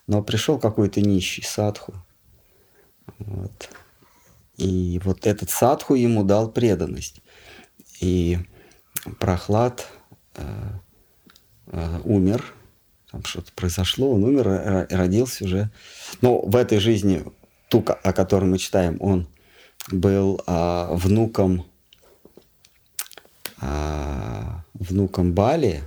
но 0.07 0.23
пришел 0.23 0.57
какой-то 0.57 1.01
нищий 1.01 1.43
Садху. 1.43 1.93
Вот. 3.19 3.69
И 4.57 4.99
вот 5.03 5.27
этот 5.27 5.51
Садху 5.51 5.93
ему 5.93 6.23
дал 6.23 6.49
преданность. 6.51 7.21
И 7.99 8.39
Прохлад 9.19 9.87
э, 10.35 10.69
э, 11.67 11.99
умер, 12.05 12.43
там 13.11 13.23
что-то 13.23 13.51
произошло, 13.53 14.11
он 14.11 14.23
умер, 14.23 14.87
родился 14.89 15.45
уже. 15.45 15.69
Но 16.21 16.41
в 16.41 16.55
этой 16.55 16.79
жизни, 16.79 17.23
ту, 17.73 17.83
о 18.03 18.13
которой 18.13 18.45
мы 18.45 18.59
читаем, 18.59 18.97
он 18.99 19.27
был 19.91 20.39
э, 20.45 20.87
внуком, 20.91 21.65
э, 23.59 24.43
внуком 24.75 25.33
Бали, 25.33 25.81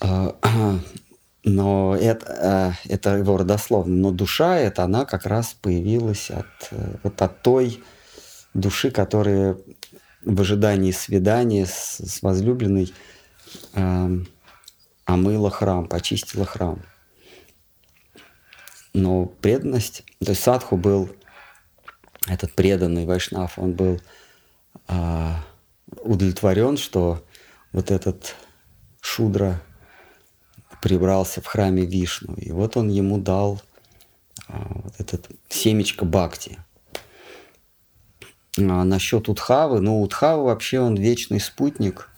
э, 0.00 0.32
но 1.44 1.96
это, 1.96 2.74
э, 2.88 2.92
это 2.92 3.16
его 3.18 3.36
родословно. 3.36 3.94
Но 3.94 4.10
душа 4.10 4.58
это 4.58 4.82
она 4.82 5.04
как 5.04 5.26
раз 5.26 5.54
появилась 5.54 6.28
от, 6.30 6.46
э, 6.72 6.96
вот 7.04 7.22
от 7.22 7.42
той 7.42 7.84
души, 8.52 8.90
которая 8.90 9.56
в 10.24 10.40
ожидании 10.40 10.90
свидания 10.90 11.66
с, 11.66 11.98
с 11.98 12.20
возлюбленной 12.20 12.92
э, 13.74 14.18
омыла 15.04 15.50
храм, 15.50 15.86
почистила 15.86 16.44
храм. 16.44 16.82
Но 18.96 19.26
преданность, 19.26 20.04
то 20.20 20.30
есть 20.30 20.42
садху 20.42 20.76
был, 20.76 21.10
этот 22.26 22.52
преданный 22.54 23.06
вайшнав, 23.06 23.58
он 23.58 23.72
был 23.72 24.00
э, 24.88 25.30
удовлетворен, 26.02 26.76
что 26.76 27.24
вот 27.72 27.90
этот 27.90 28.34
шудра 29.00 29.60
прибрался 30.82 31.40
в 31.40 31.46
храме 31.46 31.84
Вишну. 31.84 32.34
И 32.34 32.50
вот 32.52 32.76
он 32.76 32.88
ему 32.88 33.18
дал 33.18 33.60
э, 34.48 34.52
вот 34.56 34.94
этот 34.98 35.28
семечко 35.48 36.04
бхакти– 36.04 36.58
а, 38.58 38.84
насчет 38.84 39.28
Утхавы, 39.28 39.80
ну, 39.80 40.00
Утхава 40.00 40.44
вообще 40.44 40.80
он 40.80 40.96
вечный 40.96 41.40
спутник. 41.40 42.08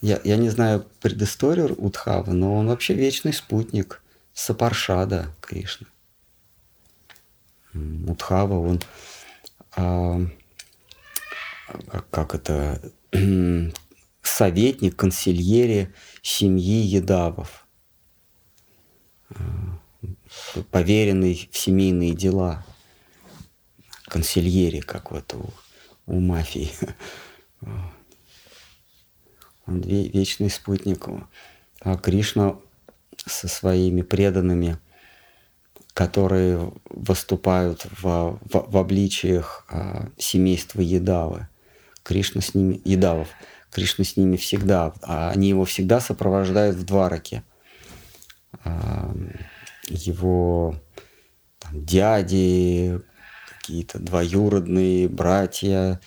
Я, 0.00 0.20
я 0.24 0.36
не 0.36 0.48
знаю 0.48 0.84
предысторию 1.00 1.74
Утхавы, 1.78 2.32
но 2.32 2.54
он 2.54 2.68
вообще 2.68 2.94
вечный 2.94 3.32
спутник 3.32 4.02
Сапаршада 4.32 5.26
Кришны. 5.40 5.86
Утхава, 7.74 8.58
он 8.58 8.80
а, 9.76 10.20
как 12.10 12.34
это 12.34 12.80
советник, 14.22 14.96
консильере 14.96 15.92
семьи 16.22 16.80
Едавов, 16.82 17.66
а, 19.30 19.78
поверенный 20.70 21.48
в 21.52 21.56
семейные 21.56 22.14
дела, 22.14 22.64
консильере, 24.08 24.80
как 24.82 25.10
вот 25.10 25.34
у 25.34 25.50
у 26.08 26.20
мафии. 26.20 26.70
Он 29.66 29.80
вечный 29.82 30.50
спутник. 30.50 31.06
А 31.80 31.96
Кришна 31.96 32.56
со 33.26 33.46
своими 33.46 34.02
преданными, 34.02 34.78
которые 35.98 36.72
выступают 36.90 37.84
в, 37.90 38.04
в, 38.04 38.38
в 38.70 38.76
обличиях 38.76 39.66
а, 39.68 40.10
семейства 40.16 40.80
Едавы. 40.80 41.48
Кришна 42.04 42.40
с 42.40 42.54
ними, 42.54 42.80
Едавов, 42.84 43.26
Кришна 43.72 44.04
с 44.04 44.16
ними 44.16 44.36
всегда, 44.36 44.94
а 45.02 45.30
они 45.30 45.48
его 45.48 45.64
всегда 45.64 45.98
сопровождают 45.98 46.76
в 46.76 46.84
Двараке. 46.84 47.42
А, 48.62 49.12
его 49.88 50.76
там, 51.58 51.84
дяди, 51.84 53.00
какие-то 53.58 53.98
двоюродные 53.98 55.08
братья, 55.08 56.00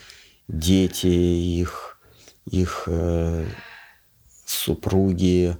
дети 0.48 1.08
их, 1.08 2.00
их 2.46 2.84
э, 2.88 3.46
супруги, 4.46 5.58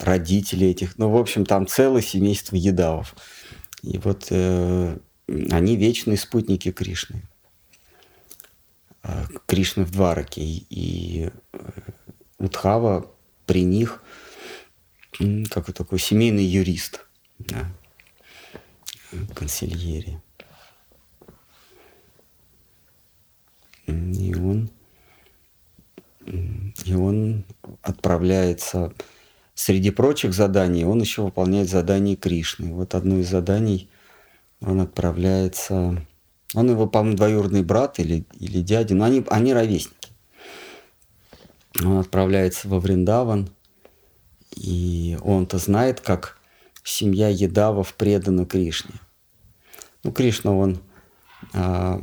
родители 0.00 0.66
этих. 0.66 0.98
Ну, 0.98 1.08
в 1.10 1.16
общем, 1.16 1.46
там 1.46 1.68
целое 1.68 2.02
семейство 2.02 2.56
едавов. 2.56 3.14
И 3.84 3.98
вот 3.98 4.28
э, 4.30 4.98
они 5.50 5.76
вечные 5.76 6.16
спутники 6.16 6.72
Кришны. 6.72 7.22
Э, 9.02 9.26
Кришны 9.46 9.84
в 9.84 9.90
Двараке. 9.90 10.42
И, 10.42 11.30
э, 11.52 11.58
Удхава 12.38 13.10
при 13.46 13.64
них 13.64 14.02
как 15.50 15.72
такой 15.72 16.00
семейный 16.00 16.44
юрист, 16.44 17.06
да, 17.38 17.70
консильери. 19.34 20.20
И 23.86 24.34
он, 24.34 24.70
и 26.26 26.94
он 26.94 27.44
отправляется 27.82 28.92
среди 29.54 29.90
прочих 29.90 30.32
заданий, 30.32 30.84
он 30.84 31.00
еще 31.00 31.22
выполняет 31.22 31.68
задание 31.68 32.16
Кришны. 32.16 32.72
Вот 32.72 32.94
одно 32.94 33.18
из 33.18 33.28
заданий 33.28 33.88
он 34.60 34.80
отправляется, 34.80 36.04
он 36.54 36.70
его, 36.70 36.86
по-моему, 36.86 37.16
двоюродный 37.16 37.62
брат 37.62 37.98
или, 37.98 38.24
или 38.38 38.60
дядя, 38.62 38.94
но 38.94 39.04
они, 39.04 39.24
они 39.28 39.52
ровесники. 39.52 40.10
Он 41.80 41.98
отправляется 41.98 42.68
во 42.68 42.78
Вриндаван, 42.78 43.50
и 44.54 45.18
он-то 45.22 45.58
знает, 45.58 46.00
как 46.00 46.38
семья 46.84 47.28
Едавов 47.28 47.94
предана 47.94 48.46
Кришне. 48.46 48.94
Ну, 50.04 50.12
Кришна, 50.12 50.52
он 50.52 50.80
а, 51.52 52.00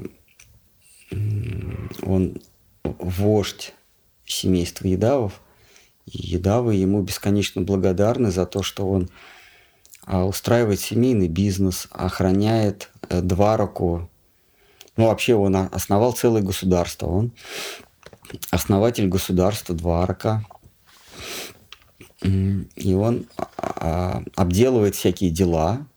он 2.01 2.41
вождь 2.83 3.73
семейства 4.25 4.87
Едавов, 4.87 5.41
и 6.05 6.17
Едавы 6.17 6.75
ему 6.75 7.01
бесконечно 7.01 7.61
благодарны 7.61 8.31
за 8.31 8.45
то, 8.45 8.63
что 8.63 8.87
он 8.87 9.09
а, 10.05 10.25
устраивает 10.25 10.79
семейный 10.79 11.27
бизнес, 11.27 11.87
охраняет 11.91 12.89
э, 13.09 13.21
Двараку. 13.21 14.09
Ну, 14.97 15.07
вообще 15.07 15.35
он 15.35 15.55
основал 15.55 16.13
целое 16.13 16.41
государство. 16.41 17.07
Он 17.07 17.31
основатель 18.49 19.07
государства 19.07 19.75
Дварака. 19.75 20.45
И 22.23 22.93
он 22.93 23.25
а, 23.57 24.23
обделывает 24.35 24.95
всякие 24.95 25.31
дела, 25.31 25.87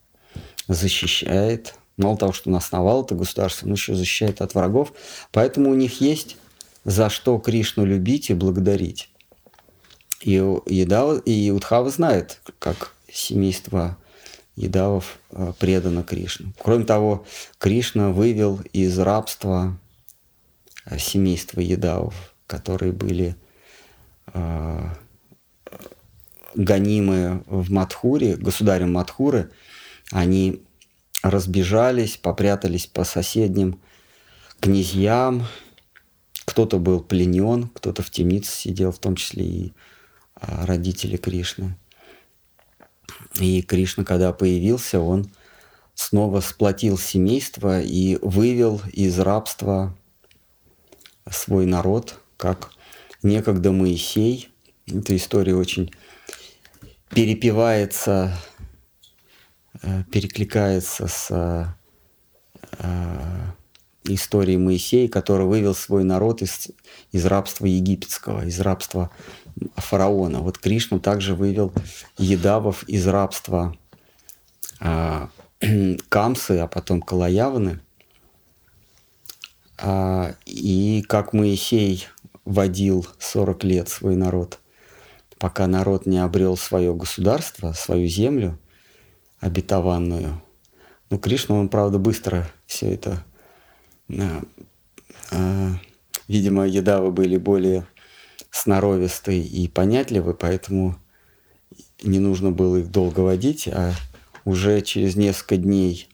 защищает 0.69 1.75
Мало 1.97 2.17
того, 2.17 2.33
что 2.33 2.51
он 2.51 2.57
основал 2.57 3.05
это 3.05 3.15
государство, 3.15 3.67
он 3.67 3.73
еще 3.75 3.95
защищает 3.95 4.41
от 4.41 4.55
врагов. 4.55 4.93
Поэтому 5.31 5.71
у 5.71 5.75
них 5.75 6.01
есть 6.01 6.37
за 6.85 7.09
что 7.09 7.39
Кришну 7.39 7.85
любить 7.85 8.31
и 8.31 8.35
благодарить. 8.35 9.11
И, 10.25 10.37
Едава, 10.67 11.19
и 11.19 11.51
Удхава 11.51 11.91
знает, 11.91 12.41
как 12.59 12.95
семейство 13.13 13.99
Едавов 14.57 15.19
э, 15.31 15.53
предано 15.59 16.03
Кришну. 16.03 16.55
Кроме 16.59 16.87
того, 16.87 17.27
Кришна 17.59 18.09
вывел 18.09 18.63
из 18.73 18.99
рабства 18.99 19.79
э, 20.87 20.97
семейство 20.99 21.61
Едавов, 21.61 22.35
которые 22.47 22.93
были 22.93 23.37
э, 24.33 24.89
гонимы 26.55 27.45
в 27.47 27.71
Мадхуре, 27.71 28.37
государем 28.37 28.95
Мадхуры. 28.95 29.51
Они 30.11 30.63
разбежались, 31.23 32.17
попрятались 32.17 32.87
по 32.87 33.05
соседним 33.05 33.79
князьям. 34.59 35.47
Кто-то 36.47 36.79
был 36.79 37.01
пленен, 37.01 37.69
кто-то 37.69 38.03
в 38.03 38.09
темнице 38.09 38.57
сидел, 38.57 38.91
в 38.91 38.99
том 38.99 39.17
числе 39.17 39.45
и 39.45 39.73
родители 40.47 41.17
Кришны. 41.17 41.77
И 43.41 43.63
Кришна, 43.63 44.05
когда 44.05 44.33
появился, 44.33 45.01
он 45.01 45.31
снова 45.95 46.41
сплотил 46.41 46.99
семейство 46.99 47.81
и 47.81 48.19
вывел 48.23 48.81
из 48.93 49.19
рабства 49.19 49.97
свой 51.31 51.67
народ, 51.67 52.21
как 52.37 52.71
некогда 53.23 53.73
Моисей. 53.73 54.51
Эта 54.87 55.17
история 55.17 55.55
очень 55.55 55.93
перепевается, 57.09 58.37
э, 59.83 60.05
перекликается 60.11 61.07
с 61.07 61.29
э, 61.31 61.65
историей 64.05 64.59
Моисея, 64.59 65.09
который 65.09 65.47
вывел 65.47 65.75
свой 65.75 66.05
народ 66.05 66.43
из, 66.43 66.69
из 67.13 67.25
рабства 67.25 67.67
египетского, 67.67 68.45
из 68.47 68.61
рабства 68.61 69.11
фараона. 69.77 70.41
Вот 70.41 70.59
Кришна 70.59 70.99
также 70.99 71.35
вывел 71.35 71.73
едавов 72.19 72.83
из 72.85 73.07
рабства 73.07 73.77
а, 74.81 75.31
Камсы, 76.09 76.59
а 76.59 76.67
потом 76.67 77.01
Калаяваны. 77.03 77.81
А, 79.79 80.35
и 80.47 81.03
как 81.09 81.33
Моисей 81.33 82.07
водил 82.45 83.07
40 83.19 83.65
лет 83.65 83.89
свой 83.89 84.17
народ, 84.17 84.59
пока 85.39 85.67
народ 85.67 86.07
не 86.07 86.19
обрел 86.19 86.57
свое 86.57 86.95
государство, 86.95 87.73
свою 87.73 88.07
землю 88.07 88.59
обетованную. 89.41 90.41
Ну, 91.11 91.19
Кришна, 91.19 91.57
он, 91.57 91.69
правда, 91.69 91.99
быстро 91.99 92.47
все 92.67 92.95
это... 92.95 93.25
А, 94.11 94.43
а, 95.33 95.71
видимо, 96.29 96.67
едавы 96.67 97.11
были 97.11 97.37
более 97.37 97.87
сноровистые 98.55 99.43
и 99.43 99.67
понятливые, 99.67 100.35
поэтому 100.35 100.97
не 102.05 102.21
нужно 102.21 102.53
было 102.53 102.77
их 102.77 102.91
долго 102.91 103.21
водить, 103.21 103.67
а 103.67 103.93
уже 104.45 104.81
через 104.81 105.17
несколько 105.17 105.57
дней 105.57 106.09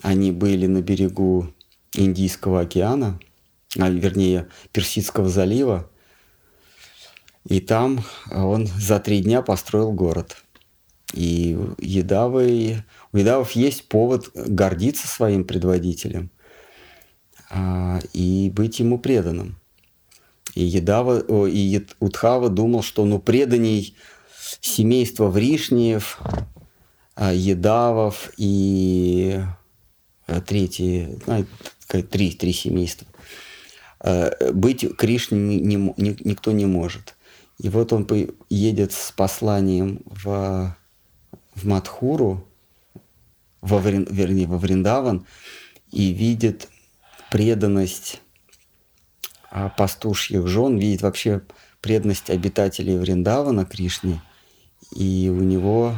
они 0.00 0.30
были 0.30 0.66
на 0.66 0.80
берегу 0.80 1.52
Индийского 1.92 2.60
океана, 2.60 3.18
а 3.76 3.90
вернее 3.90 4.46
Персидского 4.70 5.28
залива, 5.28 5.90
и 7.48 7.58
там 7.58 8.04
он 8.30 8.68
за 8.68 9.00
три 9.00 9.20
дня 9.20 9.42
построил 9.42 9.90
город. 9.92 10.36
И 11.12 11.58
Едавы, 11.78 12.84
у 13.12 13.16
Едавов 13.16 13.52
есть 13.52 13.88
повод 13.88 14.30
гордиться 14.34 15.08
своим 15.08 15.44
предводителем 15.44 16.30
а, 17.50 17.98
и 18.12 18.52
быть 18.54 18.78
ему 18.78 18.98
преданным. 18.98 19.56
И, 20.54 20.64
Едава, 20.64 21.46
и 21.46 21.86
Утхава 22.00 22.48
думал, 22.48 22.82
что 22.82 23.04
ну, 23.04 23.18
преданий 23.18 23.96
семейства 24.60 25.28
Вришниев, 25.28 26.20
а, 27.14 27.32
Едавов 27.32 28.30
и 28.36 29.40
а, 30.26 30.40
третье, 30.40 31.18
ну, 31.26 31.46
три, 31.86 32.32
три 32.32 32.52
семейства. 32.52 33.06
А, 34.00 34.30
быть 34.52 34.84
Кришне 34.96 35.38
не, 35.38 35.76
не, 35.76 36.16
никто 36.24 36.52
не 36.52 36.66
может. 36.66 37.14
И 37.58 37.68
вот 37.68 37.92
он 37.92 38.08
едет 38.50 38.92
с 38.92 39.12
посланием 39.12 40.00
в, 40.06 40.76
в 41.54 41.66
Мадхуру, 41.66 42.48
во, 43.60 43.78
вернее, 43.78 44.46
во 44.46 44.58
Вриндаван, 44.58 45.26
и 45.90 46.12
видит 46.12 46.68
преданность 47.30 48.20
а, 48.20 48.21
пастушьих 49.76 50.46
жен, 50.46 50.78
видит 50.78 51.02
вообще 51.02 51.42
преданность 51.80 52.30
обитателей 52.30 52.96
Вриндавана 52.96 53.64
Кришне, 53.64 54.22
и 54.94 55.28
у 55.30 55.40
него 55.40 55.94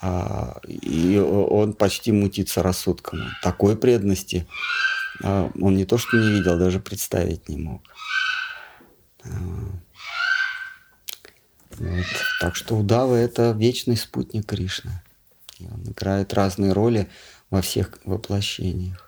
а, 0.00 0.58
и 0.66 1.18
он 1.18 1.72
почти 1.72 2.12
мутится 2.12 2.62
рассудком. 2.62 3.20
Такой 3.42 3.76
преданности 3.76 4.46
а, 5.22 5.50
он 5.60 5.76
не 5.76 5.84
то 5.84 5.98
что 5.98 6.16
не 6.16 6.30
видел, 6.30 6.58
даже 6.58 6.80
представить 6.80 7.48
не 7.48 7.56
мог. 7.56 7.82
А, 9.24 9.28
вот. 11.78 12.06
Так 12.40 12.56
что 12.56 12.76
удавы– 12.76 13.16
это 13.18 13.52
вечный 13.52 13.96
спутник 13.96 14.46
Кришны. 14.46 15.02
И 15.58 15.66
он 15.66 15.84
играет 15.84 16.34
разные 16.34 16.72
роли 16.72 17.08
во 17.50 17.62
всех 17.62 17.98
воплощениях. 18.04 19.05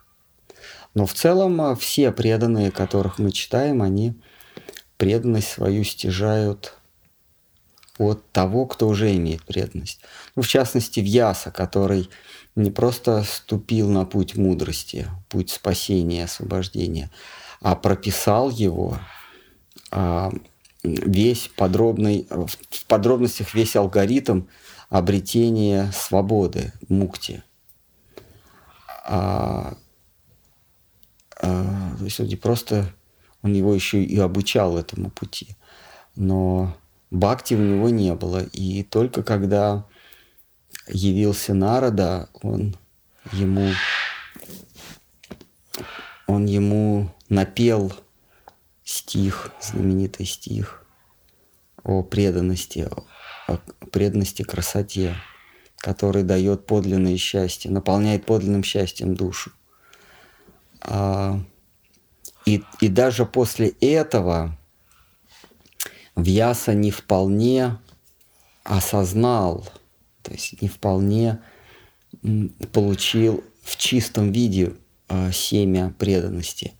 Но 0.99 1.07
в 1.07 1.15
целом 1.15 1.61
а, 1.61 1.77
все 1.77 2.11
преданные, 2.11 2.73
которых 2.73 3.21
мы 3.21 3.31
читаем, 3.31 3.83
они 3.83 4.15
преданность 4.97 5.47
свою 5.47 5.85
стяжают 5.85 6.75
от 7.99 8.29
того, 8.33 8.67
кто 8.67 8.89
уже 8.89 9.15
имеет 9.15 9.45
преданность. 9.45 10.01
Ну, 10.35 10.43
в 10.43 10.49
частности, 10.49 10.99
Вьяса, 10.99 11.53
который 11.53 12.11
не 12.57 12.73
просто 12.73 13.23
ступил 13.23 13.89
на 13.89 14.07
путь 14.07 14.35
мудрости, 14.35 15.07
путь 15.29 15.51
спасения, 15.51 16.25
освобождения, 16.25 17.13
а 17.61 17.77
прописал 17.77 18.51
его 18.51 18.99
а, 19.93 20.33
весь 20.83 21.49
подробный, 21.55 22.27
в 22.29 22.85
подробностях 22.89 23.55
весь 23.55 23.77
алгоритм 23.77 24.47
обретения 24.89 25.93
свободы, 25.93 26.73
мукти. 26.89 27.45
А, 29.05 29.77
то 31.41 32.05
есть 32.05 32.21
он 32.21 32.27
не 32.27 32.37
просто, 32.37 32.93
он 33.43 33.55
его 33.55 33.75
еще 33.75 34.03
и 34.03 34.19
обучал 34.19 34.77
этому 34.77 35.11
пути. 35.11 35.57
Но 36.17 36.77
бхакти 37.11 37.55
у 37.55 37.59
него 37.59 37.89
не 37.89 38.15
было. 38.15 38.43
И 38.53 38.83
только 38.83 39.23
когда 39.23 39.87
явился 40.89 41.55
Нарада, 41.55 42.29
он 42.43 42.77
ему, 43.33 43.71
он 46.27 46.47
ему 46.47 47.15
напел 47.29 47.93
стих, 48.85 49.53
знаменитый 49.61 50.27
стих 50.27 50.85
о 51.85 52.03
преданности, 52.03 52.89
о 53.47 53.59
преданности 53.93 54.43
красоте, 54.43 55.15
который 55.77 56.23
дает 56.23 56.67
подлинное 56.67 57.17
счастье, 57.17 57.71
наполняет 57.71 58.27
подлинным 58.27 58.65
счастьем 58.65 59.15
душу. 59.15 59.53
А, 60.81 61.41
и, 62.47 62.63
и 62.81 62.89
даже 62.89 63.27
после 63.27 63.69
этого 63.81 64.57
Вьяса 66.17 66.75
не 66.75 66.91
вполне 66.91 67.79
осознал, 68.65 69.67
то 70.23 70.33
есть 70.33 70.61
не 70.61 70.69
вполне 70.69 71.41
получил 72.73 73.45
в 73.63 73.77
чистом 73.77 74.33
виде 74.33 74.73
э, 75.09 75.31
семя 75.33 75.95
преданности. 75.99 76.73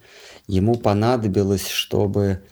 Ему 0.47 0.75
понадобилось, 0.75 1.69
чтобы 1.69 2.43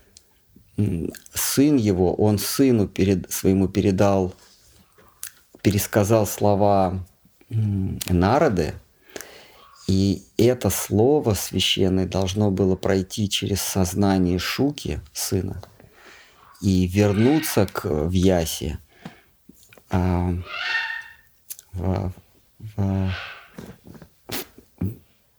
сын 1.32 1.76
его, 1.76 2.14
он 2.14 2.38
сыну 2.38 2.86
перед, 2.86 3.30
своему 3.32 3.68
передал, 3.68 4.34
пересказал 5.62 6.26
слова 6.26 7.04
Народы, 7.48 8.74
и 9.86 10.24
это 10.36 10.68
слово 10.70 11.34
священное 11.34 12.06
должно 12.06 12.50
было 12.50 12.74
пройти 12.74 13.28
через 13.28 13.60
сознание 13.60 14.38
Шуки, 14.38 15.00
сына, 15.12 15.62
и 16.60 16.86
вернуться 16.86 17.66
к 17.66 17.84
Вьясе 18.08 18.78
а, 19.90 20.34
в, 21.72 22.12
в, 22.58 23.12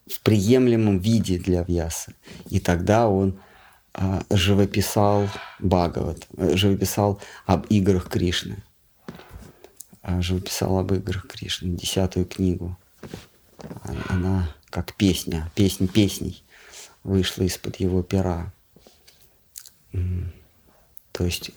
в 0.09 0.21
приемлемом 0.23 0.99
виде 0.99 1.37
для 1.37 1.63
Вьяса. 1.63 2.13
И 2.49 2.61
тогда 2.61 3.09
он 3.09 3.39
а, 3.93 4.23
живописал 4.29 5.27
Бхагават, 5.59 6.25
живописал 6.37 7.21
об 7.45 7.65
играх 7.65 8.07
Кришны. 8.07 8.63
А, 10.01 10.21
живописал 10.21 10.79
об 10.79 10.93
играх 10.93 11.27
Кришны, 11.27 11.75
десятую 11.75 12.25
книгу 12.25 12.77
она 14.09 14.49
как 14.69 14.93
песня, 14.93 15.51
песня 15.55 15.87
песней 15.87 16.43
вышла 17.03 17.43
из-под 17.43 17.77
его 17.77 18.03
пера. 18.03 18.51
То 21.11 21.25
есть 21.25 21.51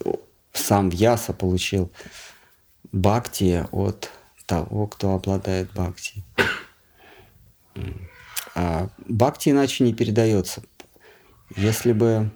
сам 0.52 0.88
Вьяса 0.88 1.32
получил 1.32 1.92
бхакти 2.92 3.66
от 3.72 4.10
того, 4.46 4.86
кто 4.86 5.14
обладает 5.14 5.72
бхакти. 5.72 6.24
А 8.54 8.88
бхакти 9.06 9.50
иначе 9.50 9.84
не 9.84 9.92
передается. 9.92 10.62
Если 11.56 11.92
бы, 11.92 12.30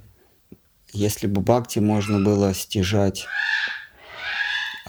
если 0.93 1.27
бы 1.27 1.41
бхакти 1.41 1.79
можно 1.79 2.21
было 2.21 2.53
стяжать 2.55 3.27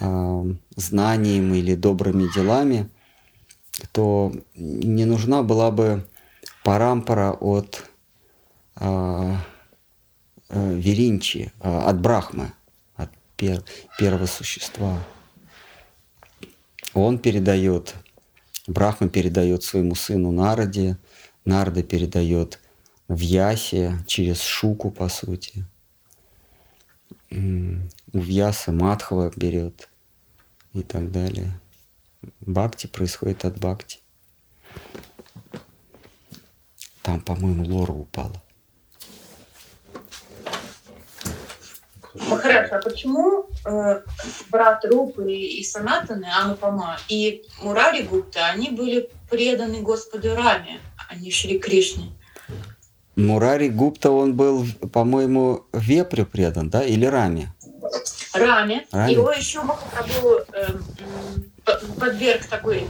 э, 0.01 0.43
знанием 0.75 1.53
или 1.53 1.75
добрыми 1.75 2.31
делами, 2.33 2.89
то 3.91 4.31
не 4.55 5.05
нужна 5.05 5.43
была 5.43 5.71
бы 5.71 6.05
парампара 6.63 7.31
от 7.31 7.85
э, 8.77 9.35
э, 10.49 10.73
Веринчи, 10.75 11.51
э, 11.59 11.77
от 11.79 11.99
Брахмы, 11.99 12.53
от 12.95 13.09
пер, 13.37 13.63
первого 13.97 14.25
существа. 14.25 15.03
Он 16.93 17.19
передает, 17.19 17.95
Брахма 18.67 19.09
передает 19.09 19.63
своему 19.63 19.95
сыну 19.95 20.31
Нараде, 20.31 20.97
Нарда 21.43 21.83
передает 21.83 22.59
в 23.07 23.19
Ясе 23.19 23.99
через 24.07 24.41
Шуку, 24.41 24.89
по 24.89 25.09
сути. 25.09 25.65
У 27.29 28.19
Вьяса 28.19 28.71
Мадхава 28.71 29.31
берет 29.35 29.89
и 30.73 30.81
так 30.81 31.11
далее. 31.11 31.59
Бхакти 32.41 32.87
происходит 32.87 33.45
от 33.45 33.57
Бхакти. 33.57 33.99
Там, 37.01 37.21
по-моему, 37.21 37.65
лора 37.65 37.91
упала. 37.91 38.41
Махарадж, 42.29 42.69
а 42.71 42.79
почему 42.79 43.45
э, 43.65 44.01
брат 44.49 44.85
Рупы 44.85 45.33
и 45.33 45.63
Санатаны, 45.63 46.25
Анупама 46.25 46.97
и 47.09 47.43
Мурари 47.61 48.03
Гупта, 48.03 48.47
они 48.47 48.69
были 48.69 49.09
преданы 49.29 49.81
Господу 49.81 50.33
Раме, 50.35 50.79
а 51.09 51.15
не 51.15 51.29
Шри 51.29 51.59
Кришне? 51.59 52.11
Мурари 53.15 53.69
Гупта, 53.69 54.11
он 54.11 54.33
был, 54.35 54.65
по-моему, 54.91 55.65
Вепрю 55.73 56.25
предан, 56.25 56.69
да, 56.69 56.83
или 56.83 57.05
Раме? 57.05 57.53
Раме. 58.33 58.85
Раме. 58.91 59.13
Его 59.13 59.31
еще 59.31 59.61
Махапрабху 59.61 60.39
э, 60.53 60.67
подверг 61.65 62.45
такой 62.45 62.85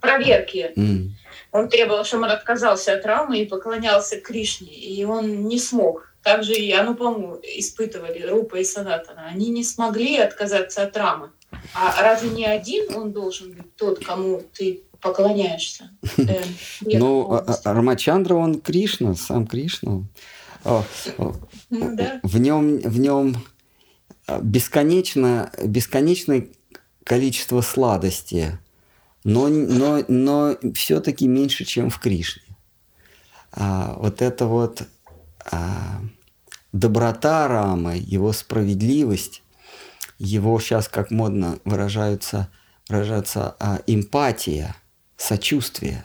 проверке. 0.00 0.72
Mm. 0.76 1.10
Он 1.52 1.68
требовал, 1.68 2.04
чтобы 2.04 2.24
он 2.24 2.30
отказался 2.30 2.94
от 2.94 3.06
Рамы 3.06 3.40
и 3.40 3.46
поклонялся 3.46 4.20
Кришне, 4.20 4.72
и 4.72 5.04
он 5.04 5.48
не 5.48 5.58
смог. 5.58 6.14
Также 6.22 6.54
и 6.54 6.70
Анупаму 6.72 7.38
испытывали 7.42 8.22
Рупа 8.22 8.56
и 8.56 8.64
Санатана. 8.64 9.28
Они 9.28 9.48
не 9.48 9.64
смогли 9.64 10.18
отказаться 10.18 10.82
от 10.82 10.96
Рамы. 10.96 11.30
А 11.74 12.02
разве 12.02 12.30
не 12.30 12.44
один 12.44 12.94
он 12.94 13.12
должен 13.12 13.52
быть 13.52 13.74
тот, 13.76 14.04
кому 14.04 14.42
ты 14.52 14.82
поклоняешься? 15.00 15.90
Э, 16.18 16.42
ну, 16.82 17.32
а, 17.32 17.58
а, 17.64 17.72
Рамачандра, 17.72 18.34
он 18.34 18.60
Кришна, 18.60 19.14
сам 19.14 19.46
Кришна. 19.46 20.02
Ну 20.64 22.04
в 22.22 22.38
нем, 22.38 22.78
в 22.78 22.98
нем 22.98 23.36
бесконечно, 24.40 25.50
бесконечное 25.64 26.48
количество 27.08 27.62
сладости, 27.62 28.58
но, 29.24 29.48
но, 29.48 30.04
но 30.08 30.56
все-таки 30.74 31.26
меньше, 31.26 31.64
чем 31.64 31.88
в 31.88 31.98
Кришне. 31.98 32.42
А, 33.50 33.94
вот 33.94 34.20
это 34.20 34.44
вот 34.44 34.82
а, 35.50 36.02
доброта 36.72 37.48
Рамы, 37.48 37.96
его 37.96 38.34
справедливость, 38.34 39.42
его 40.18 40.60
сейчас, 40.60 40.86
как 40.86 41.10
модно 41.10 41.58
выражаются, 41.64 42.50
выражаться 42.90 43.56
а, 43.58 43.80
эмпатия, 43.86 44.76
сочувствие 45.16 46.04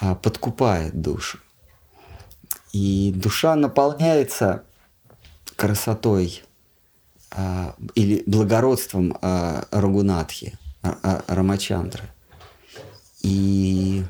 а, 0.00 0.14
подкупает 0.14 1.00
душу. 1.00 1.38
И 2.74 3.10
душа 3.16 3.56
наполняется 3.56 4.64
красотой 5.56 6.42
а, 7.34 7.74
или 7.94 8.22
благородством 8.26 9.16
а, 9.22 9.64
Рагунатхи, 9.70 10.58
а, 10.82 10.98
а, 11.02 11.34
Рамачандры. 11.34 12.04
И, 13.22 14.04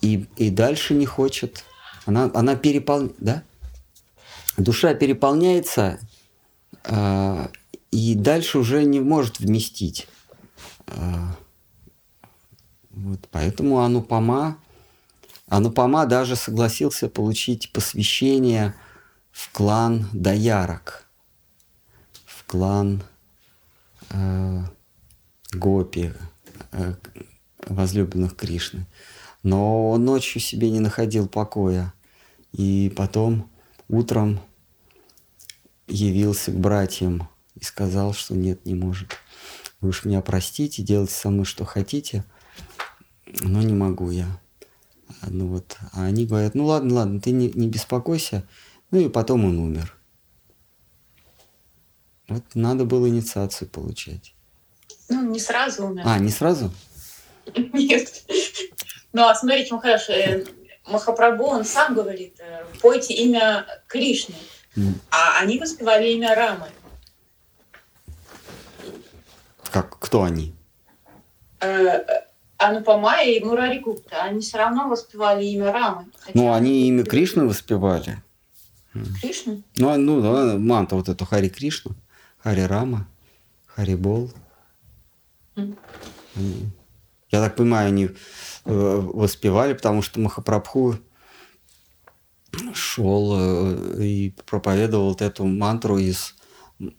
и, 0.00 0.26
и 0.36 0.50
дальше 0.50 0.94
не 0.94 1.06
хочет. 1.06 1.64
Она, 2.06 2.30
она 2.34 2.54
переполняет, 2.56 3.16
да? 3.18 3.42
Душа 4.58 4.92
переполняется, 4.92 5.98
и 7.90 8.14
дальше 8.14 8.58
уже 8.58 8.84
не 8.84 9.00
может 9.00 9.38
вместить. 9.38 10.06
Вот, 12.90 13.26
поэтому 13.30 13.80
Анупама, 13.80 14.58
Анупама 15.48 16.04
даже 16.04 16.36
согласился 16.36 17.08
получить 17.08 17.72
посвящение 17.72 18.74
в 19.30 19.50
клан 19.52 20.08
Даярок, 20.12 21.01
в 21.01 21.01
клан 22.52 23.02
э, 24.10 24.62
Гопи, 25.52 26.12
э, 26.72 26.94
возлюбленных 27.66 28.36
Кришны. 28.36 28.86
Но 29.42 29.90
он 29.90 30.04
ночью 30.04 30.42
себе 30.42 30.70
не 30.70 30.78
находил 30.78 31.28
покоя. 31.28 31.94
И 32.52 32.92
потом 32.94 33.50
утром 33.88 34.38
явился 35.88 36.52
к 36.52 36.60
братьям 36.60 37.26
и 37.54 37.64
сказал, 37.64 38.12
что 38.12 38.34
нет, 38.34 38.66
не 38.66 38.74
может. 38.74 39.16
Вы 39.80 39.88
уж 39.88 40.04
меня 40.04 40.20
простите, 40.20 40.82
делайте 40.82 41.14
со 41.14 41.30
мной 41.30 41.46
что 41.46 41.64
хотите, 41.64 42.22
но 43.40 43.62
не 43.62 43.72
могу 43.72 44.10
я. 44.10 44.28
Ну 45.26 45.46
вот, 45.46 45.78
а 45.92 46.04
они 46.04 46.26
говорят, 46.26 46.54
ну 46.54 46.66
ладно, 46.66 46.96
ладно, 46.96 47.18
ты 47.18 47.30
не, 47.30 47.50
не 47.54 47.68
беспокойся. 47.68 48.46
Ну 48.90 49.00
и 49.00 49.08
потом 49.08 49.46
он 49.46 49.58
умер. 49.58 49.96
Вот 52.28 52.42
надо 52.54 52.84
было 52.84 53.08
инициацию 53.08 53.68
получать. 53.68 54.34
Ну, 55.08 55.30
не 55.30 55.40
сразу 55.40 55.86
умер. 55.86 56.02
А, 56.06 56.18
не 56.18 56.30
сразу? 56.30 56.70
Нет. 57.72 58.24
Ну, 59.12 59.26
а 59.28 59.34
смотрите, 59.34 59.74
Махараш, 59.74 60.08
э, 60.08 60.44
Махапрабху, 60.86 61.44
он 61.44 61.64
сам 61.64 61.94
говорит, 61.94 62.34
э, 62.38 62.64
пойте 62.80 63.14
имя 63.14 63.66
Кришны, 63.86 64.36
mm. 64.76 64.94
а 65.10 65.40
они 65.40 65.58
воспевали 65.58 66.08
имя 66.12 66.34
Рамы. 66.34 66.68
Как, 69.70 69.98
кто 69.98 70.22
они? 70.22 70.54
Э, 71.60 72.04
Анупама 72.56 73.22
и 73.22 73.42
Мурари 73.42 73.78
Гупта, 73.78 74.22
они 74.22 74.40
все 74.40 74.58
равно 74.58 74.88
воспевали 74.88 75.44
имя 75.44 75.72
Рамы. 75.72 76.06
Ну, 76.34 76.52
они 76.52 76.88
имя 76.88 77.04
Кришны 77.12 77.46
воспевали. 77.46 78.22
Кришна? 79.20 79.58
Ну, 79.76 79.88
а, 79.88 79.96
ну, 79.96 80.20
да, 80.20 80.58
манта 80.58 80.96
вот 80.96 81.08
эту 81.08 81.24
Хари 81.24 81.48
Кришна, 81.48 81.92
Хари 82.42 82.62
Рама, 82.62 83.06
Хари 83.66 83.94
Бол. 83.94 84.32
Mm. 85.56 85.76
Я 87.30 87.40
так 87.40 87.56
понимаю, 87.56 87.88
они 87.88 88.10
Э, 88.64 89.00
воспевали, 89.02 89.72
потому 89.72 90.02
что 90.02 90.20
Махапрабху 90.20 90.96
шел 92.74 93.34
э, 93.36 94.04
и 94.04 94.34
проповедовал 94.46 95.08
вот 95.08 95.22
эту 95.22 95.44
мантру 95.46 95.98
из 95.98 96.34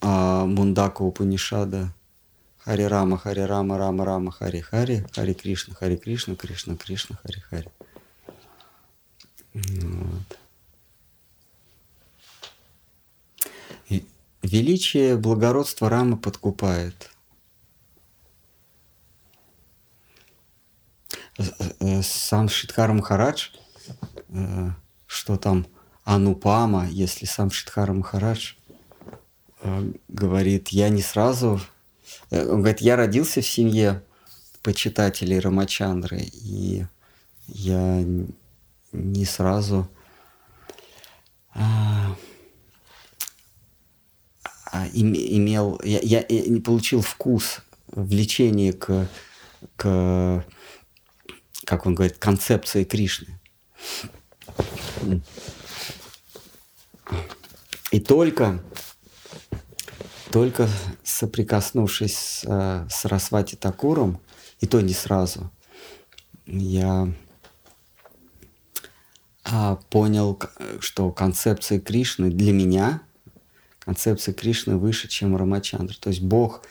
а, 0.01 0.45
Мундака 0.45 1.03
Упанишада. 1.03 1.93
Хари 2.59 2.83
Рама, 2.83 3.17
Хари 3.17 3.41
Рама, 3.41 3.77
Рама 3.77 4.05
Рама, 4.05 4.31
Хари 4.31 4.59
Хари, 4.59 5.05
Хари 5.13 5.33
Кришна, 5.33 5.75
Хари 5.75 5.97
Кришна, 5.97 6.35
Кришна 6.35 6.75
Кришна, 6.77 7.17
Хари 7.21 7.39
Хари. 7.39 7.69
Вот. 9.53 10.39
Величие, 14.43 15.17
благородство 15.17 15.89
Рамы 15.89 16.17
подкупает. 16.17 17.09
Э, 21.37 22.01
сам 22.03 22.49
Шидхар 22.49 22.93
Махарадж, 22.93 23.49
э, 24.29 24.69
что 25.07 25.37
там 25.37 25.65
Анупама, 26.03 26.87
если 26.87 27.25
сам 27.25 27.49
Шидхар 27.49 27.91
Махарадж 27.93 28.53
э, 29.61 29.91
говорит, 30.09 30.69
я 30.69 30.89
не 30.89 31.01
сразу... 31.01 31.59
Он 32.29 32.59
говорит, 32.59 32.81
я 32.81 32.95
родился 32.95 33.41
в 33.41 33.47
семье 33.47 34.03
почитателей 34.61 35.39
Рамачандры, 35.39 36.19
и 36.21 36.85
я 37.47 38.03
не 38.91 39.25
сразу 39.25 39.87
а, 41.53 42.15
имел, 44.93 45.79
я, 45.83 45.99
я 46.01 46.25
не 46.29 46.59
получил 46.59 47.01
вкус, 47.01 47.61
влечение 47.87 48.73
к, 48.73 49.07
к 49.75 50.45
как 51.65 51.85
он 51.85 51.95
говорит, 51.95 52.17
концепции 52.17 52.83
Кришны. 52.83 53.39
И 57.91 57.99
только, 57.99 58.63
только 60.31 60.67
соприкоснувшись 61.03 62.17
с, 62.17 62.43
э, 62.45 62.87
с 62.89 63.05
Расвати 63.05 63.55
Такуром, 63.55 64.19
и 64.59 64.67
то 64.67 64.81
не 64.81 64.93
сразу, 64.93 65.51
я 66.45 67.13
а, 69.43 69.75
понял, 69.89 70.41
что 70.79 71.11
концепция 71.11 71.79
Кришны 71.79 72.31
для 72.31 72.51
меня, 72.51 73.01
концепция 73.85 74.33
Кришны 74.33 74.77
выше, 74.77 75.07
чем 75.07 75.35
Рамачандра. 75.35 75.95
То 75.99 76.09
есть 76.09 76.21
Бог 76.21 76.63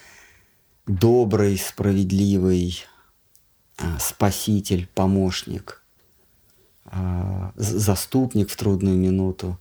добрый, 0.87 1.59
справедливый, 1.59 2.85
а, 3.79 3.99
спаситель, 3.99 4.89
помощник, 4.95 5.83
а, 6.85 7.53
заступник 7.57 8.51
в 8.51 8.57
трудную 8.57 8.97
минуту, 8.97 9.59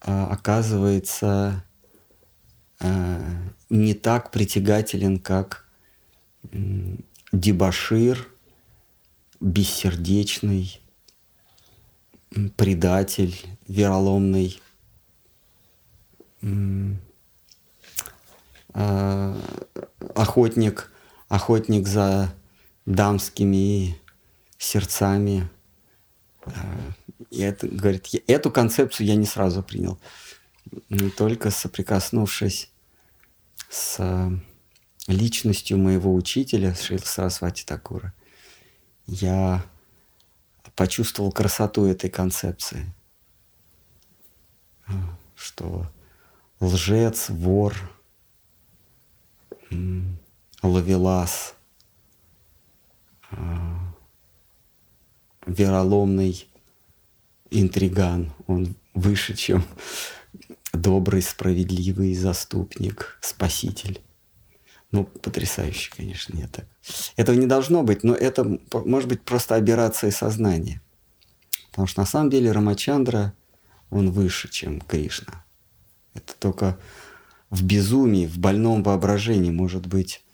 а, 0.00 0.28
оказывается 0.28 1.62
не 3.70 3.94
так 3.94 4.30
притягателен, 4.32 5.18
как 5.18 5.66
дебашир, 7.32 8.28
бессердечный, 9.40 10.82
предатель, 12.56 13.34
вероломный, 13.66 14.60
охотник, 20.14 20.92
охотник 21.28 21.86
за 21.86 22.32
дамскими 22.84 23.98
сердцами. 24.58 25.48
И 27.30 27.40
это, 27.40 27.66
говорит, 27.66 28.08
эту 28.26 28.50
концепцию 28.50 29.06
я 29.06 29.16
не 29.16 29.26
сразу 29.26 29.62
принял. 29.62 29.98
Не 30.88 31.10
только 31.10 31.50
соприкоснувшись 31.50 32.70
с 33.68 34.30
личностью 35.06 35.78
моего 35.78 36.14
учителя 36.14 36.74
Шрила 36.74 37.04
Сарасвати 37.04 37.64
Такура, 37.64 38.12
я 39.06 39.64
почувствовал 40.74 41.32
красоту 41.32 41.86
этой 41.86 42.10
концепции. 42.10 42.92
Что 45.34 45.86
лжец, 46.60 47.28
вор, 47.28 47.74
ловелас, 50.62 51.54
а, 53.30 53.94
вероломный 55.46 56.48
интриган. 57.50 58.32
Он 58.46 58.74
выше, 58.94 59.34
чем 59.34 59.64
добрый, 60.72 61.22
справедливый 61.22 62.14
заступник, 62.14 63.18
спаситель. 63.20 64.00
Ну, 64.92 65.04
потрясающе, 65.04 65.90
конечно, 65.94 66.36
не 66.36 66.46
так. 66.46 66.66
Этого 67.16 67.36
не 67.36 67.46
должно 67.46 67.82
быть, 67.82 68.04
но 68.04 68.14
это 68.14 68.58
может 68.72 69.08
быть 69.08 69.22
просто 69.22 69.56
аберрация 69.56 70.10
сознания. 70.10 70.80
Потому 71.70 71.86
что 71.86 72.00
на 72.00 72.06
самом 72.06 72.30
деле 72.30 72.52
Рамачандра, 72.52 73.34
он 73.90 74.10
выше, 74.10 74.48
чем 74.48 74.80
Кришна. 74.80 75.44
Это 76.16 76.34
только 76.38 76.78
в 77.50 77.62
безумии, 77.64 78.26
в 78.26 78.38
больном 78.38 78.82
воображении 78.82 79.50
может 79.50 79.86
быть 79.86 80.24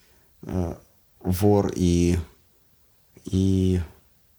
э, 0.42 0.74
вор 1.20 1.72
и 1.74 2.18
и 3.24 3.80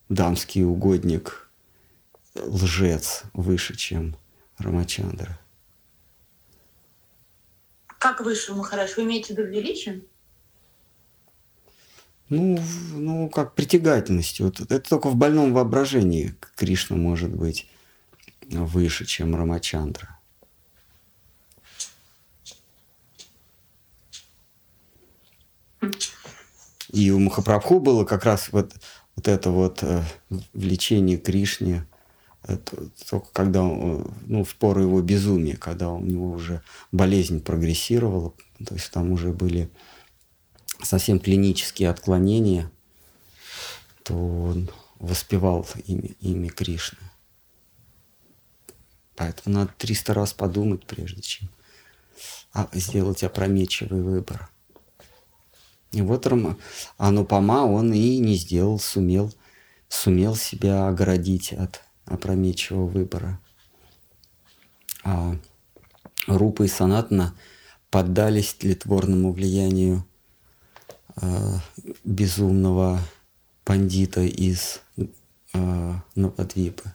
дамский 0.09 0.65
угодник, 0.65 1.49
лжец 2.35 3.23
выше, 3.33 3.75
чем 3.75 4.15
Рамачандра. 4.57 5.39
Как 7.99 8.21
выше, 8.21 8.53
Махараш? 8.53 8.97
Вы 8.97 9.03
имеете 9.03 9.33
в 9.33 9.37
виду 9.37 9.49
величием? 9.49 10.03
Ну, 12.29 12.59
ну, 12.93 13.29
как 13.29 13.53
притягательностью. 13.55 14.47
Вот 14.47 14.59
это 14.59 14.79
только 14.81 15.09
в 15.09 15.15
больном 15.15 15.53
воображении 15.53 16.35
Кришна 16.55 16.97
может 16.97 17.29
быть 17.29 17.69
выше, 18.49 19.05
чем 19.05 19.35
Рамачандра. 19.35 20.12
И 26.93 27.09
у 27.09 27.17
Махапрабху 27.17 27.79
было 27.79 28.05
как 28.05 28.23
раз 28.23 28.49
вот, 28.51 28.71
вот 29.15 29.27
это 29.27 29.49
вот 29.49 29.81
э, 29.81 30.03
влечение 30.53 31.17
Кришне, 31.17 31.87
это, 32.43 32.87
только 33.09 33.27
когда 33.33 33.63
он, 33.63 34.13
ну, 34.27 34.43
в 34.43 34.55
пору 34.55 34.81
его 34.81 35.01
безумия, 35.01 35.57
когда 35.57 35.89
у 35.89 35.99
него 35.99 36.29
уже 36.29 36.61
болезнь 36.91 37.41
прогрессировала, 37.41 38.33
то 38.63 38.75
есть 38.75 38.91
там 38.91 39.11
уже 39.11 39.31
были 39.33 39.71
совсем 40.83 41.19
клинические 41.19 41.89
отклонения, 41.89 42.69
то 44.03 44.13
он 44.13 44.69
воспевал 44.99 45.65
имя, 45.87 46.11
имя 46.19 46.49
Кришны. 46.49 46.99
Поэтому 49.15 49.55
надо 49.55 49.71
300 49.79 50.13
раз 50.13 50.33
подумать, 50.33 50.85
прежде 50.85 51.23
чем 51.23 51.49
а, 52.53 52.69
сделать 52.73 53.23
опрометчивый 53.23 54.03
выбор. 54.03 54.52
И 55.93 56.01
вот 56.01 56.27
Анупама 56.97 57.65
он 57.65 57.93
и 57.93 58.17
не 58.17 58.35
сделал, 58.35 58.79
сумел, 58.79 59.31
сумел 59.87 60.35
себя 60.35 60.87
оградить 60.87 61.53
от 61.53 61.81
опрометчивого 62.05 62.87
выбора. 62.87 63.39
А 65.03 65.35
Рупа 66.25 66.63
и 66.63 66.67
Санатна 66.67 67.35
поддались 67.91 68.55
тлетворному 68.55 69.33
влиянию 69.33 70.03
э, 71.21 71.57
безумного 72.03 72.99
пандита 73.63 74.21
из 74.21 74.81
э, 74.97 75.93
Нападвипы. 76.15 76.91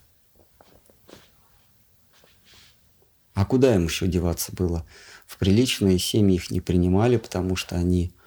А 3.34 3.44
куда 3.44 3.76
им 3.76 3.84
еще 3.84 4.08
деваться 4.08 4.52
было? 4.52 4.84
В 5.24 5.38
приличные 5.38 6.00
семьи 6.00 6.34
их 6.34 6.50
не 6.50 6.60
принимали, 6.60 7.16
потому 7.16 7.54
что 7.54 7.76
они 7.76 8.10
а, 8.10 8.16
а, 8.16 8.17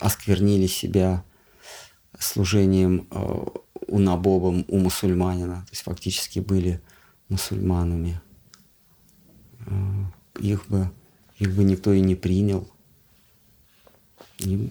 осквернили 0.00 0.66
себя 0.66 1.24
служением 2.18 3.06
а, 3.10 3.46
унабобом 3.86 4.64
у 4.68 4.78
мусульманина, 4.78 5.62
то 5.66 5.70
есть 5.70 5.82
фактически 5.82 6.40
были 6.40 6.80
мусульманами. 7.28 8.20
Их 10.40 10.66
бы, 10.68 10.90
их 11.38 11.54
бы 11.54 11.64
никто 11.64 11.92
и 11.92 12.00
не 12.00 12.14
принял. 12.14 12.68
Им, 14.38 14.70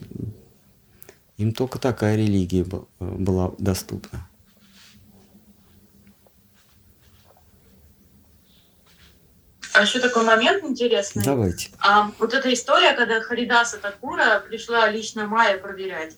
им 1.38 1.54
только 1.54 1.80
такая 1.80 2.16
религия 2.16 2.66
была 3.00 3.54
доступна. 3.58 4.28
А 9.74 9.82
еще 9.82 10.00
такой 10.00 10.24
момент 10.24 10.64
интересный. 10.64 11.24
Давайте. 11.24 11.72
А, 11.80 12.12
вот 12.20 12.34
эта 12.34 12.54
история, 12.54 12.94
когда 12.94 13.22
Харидаса 13.22 13.78
Такура 13.80 14.44
пришла 14.48 14.88
лично 14.90 15.26
Майя 15.26 15.58
проверять. 15.58 16.16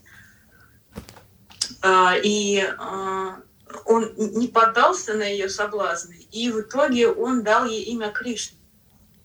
А, 1.81 2.15
и 2.21 2.61
а, 2.77 3.37
он 3.85 4.13
не 4.17 4.49
поддался 4.49 5.13
на 5.13 5.23
ее 5.23 5.47
соблазны. 5.47 6.27
И 6.31 6.51
в 6.51 6.61
итоге 6.61 7.07
он 7.07 7.43
дал 7.43 7.65
ей 7.65 7.83
имя 7.83 8.11
Кришны, 8.11 8.57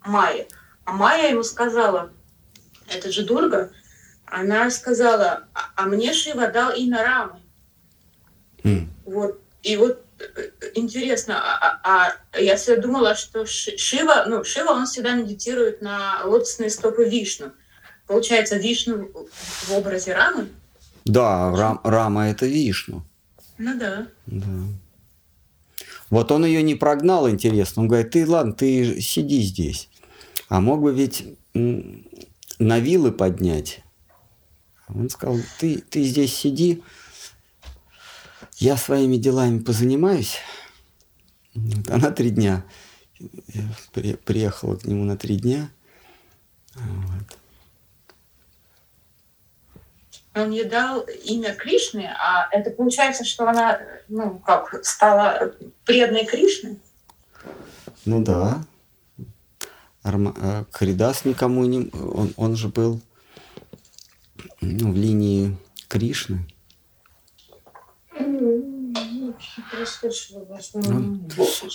Майя. 0.04 0.46
А 0.84 0.92
Майя 0.92 1.30
ему 1.30 1.42
сказала, 1.42 2.12
это 2.88 3.10
же 3.10 3.24
Дурга, 3.24 3.72
она 4.26 4.70
сказала, 4.70 5.48
а, 5.54 5.70
а 5.74 5.86
мне 5.86 6.12
Шива 6.12 6.46
дал 6.48 6.72
имя 6.72 7.02
Рамы. 7.02 7.40
Mm. 8.62 8.86
Вот. 9.06 9.40
И 9.62 9.76
вот 9.76 10.04
интересно, 10.74 11.40
а, 11.42 11.80
а, 11.82 12.12
а 12.32 12.40
я 12.40 12.56
всегда 12.56 12.82
думала, 12.82 13.14
что 13.14 13.46
Шива, 13.46 14.24
ну, 14.28 14.44
Шива, 14.44 14.70
он 14.70 14.86
всегда 14.86 15.14
медитирует 15.14 15.82
на 15.82 16.22
лотосные 16.24 16.70
стопы 16.70 17.08
Вишну. 17.08 17.52
Получается, 18.06 18.56
Вишну 18.56 19.10
в 19.12 19.72
образе 19.72 20.14
Рамы? 20.14 20.48
Да, 21.04 21.54
Рам, 21.56 21.80
Рама 21.84 22.30
это 22.30 22.46
Вишну. 22.46 23.04
Ну 23.58 23.78
да. 23.78 24.06
Да. 24.26 24.46
Вот 26.10 26.32
он 26.32 26.44
ее 26.44 26.62
не 26.62 26.74
прогнал, 26.74 27.30
интересно. 27.30 27.82
Он 27.82 27.88
говорит, 27.88 28.10
ты 28.10 28.26
ладно, 28.26 28.52
ты 28.52 29.00
сиди 29.00 29.40
здесь. 29.42 29.88
А 30.48 30.60
мог 30.60 30.82
бы 30.82 30.92
ведь 30.92 31.24
на 31.54 32.78
вилы 32.80 33.12
поднять. 33.12 33.82
Он 34.88 35.08
сказал, 35.08 35.38
ты, 35.58 35.78
ты 35.88 36.02
здесь 36.02 36.34
сиди, 36.34 36.82
я 38.60 38.76
своими 38.76 39.16
делами 39.16 39.58
позанимаюсь. 39.58 40.36
Она 41.88 42.10
три 42.10 42.30
дня. 42.30 42.64
Я 43.18 44.16
приехала 44.24 44.76
к 44.76 44.84
нему 44.84 45.04
на 45.04 45.16
три 45.16 45.36
дня. 45.36 45.70
Вот. 46.74 47.38
Он 50.34 50.50
ей 50.52 50.64
дал 50.64 51.00
имя 51.24 51.54
Кришны, 51.54 52.08
а 52.18 52.48
это 52.52 52.70
получается, 52.70 53.24
что 53.24 53.48
она, 53.48 53.80
ну, 54.08 54.38
как, 54.38 54.84
стала 54.84 55.54
преданной 55.84 56.24
Кришны? 56.24 56.78
Ну 58.04 58.22
да. 58.22 58.64
Арма... 60.02 60.34
а 60.38 60.64
Харидас 60.70 61.24
никому 61.24 61.64
не... 61.64 61.90
Он, 61.92 62.32
он 62.36 62.56
же 62.56 62.68
был 62.68 63.00
ну, 64.60 64.92
в 64.92 64.96
линии 64.96 65.56
Кришны. 65.88 66.46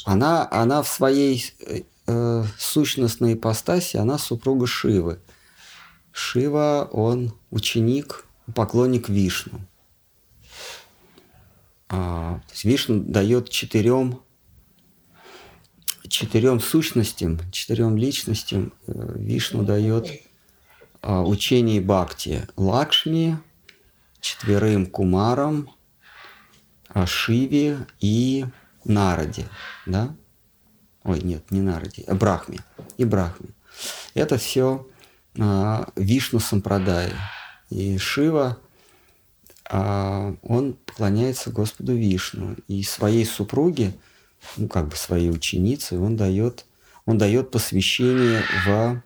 Она, 0.06 0.47
она 0.51 0.82
в 0.82 0.88
своей 0.88 1.43
э, 2.08 2.43
сущностной 2.58 3.34
ипостаси, 3.34 3.97
она 3.97 4.18
супруга 4.18 4.68
Шивы. 4.68 5.20
Шива, 6.12 6.88
он 6.91 7.34
ученик, 7.51 8.26
поклонник 8.53 9.10
Вишну. 9.10 9.60
А, 11.89 12.39
то 12.47 12.51
есть 12.53 12.64
Вишну 12.64 12.99
дает 13.03 13.49
четырем, 13.49 14.22
четырем 16.08 16.60
сущностям, 16.60 17.39
четырем 17.51 17.97
личностям 17.97 18.74
э, 18.88 19.14
Вишну 19.18 19.64
дает 19.64 20.10
а, 21.01 21.22
учение 21.22 21.82
Бхакти. 21.82 22.47
Лакшми, 22.56 23.38
четверым 24.22 24.86
Кумарам, 24.86 25.70
Шиве 27.06 27.78
и 28.00 28.46
Нараде. 28.86 29.46
Да? 29.86 30.16
Ой, 31.04 31.22
нет, 31.22 31.52
не 31.52 31.62
Нараде, 31.62 32.04
а 32.08 32.16
Брахме. 32.16 32.60
И 32.98 33.04
Брахме. 33.04 33.50
Это 34.14 34.38
все 34.38 34.88
а, 35.38 35.88
Вишну 35.96 36.39
Сампрадай. 36.39 37.12
И 37.70 37.98
Шива, 37.98 38.58
а, 39.70 40.36
он 40.41 40.74
поклоняется 40.74 41.52
Господу 41.52 41.96
Вишну. 41.96 42.56
И 42.68 42.84
своей 42.84 43.26
супруге, 43.26 43.93
ну 44.58 44.68
как 44.68 44.88
бы 44.88 44.96
своей 44.96 45.30
ученице, 45.30 46.00
он 46.00 46.16
дает, 46.16 46.66
он 47.06 47.18
дает 47.18 47.52
посвящение 47.52 48.43
в, 48.66 49.02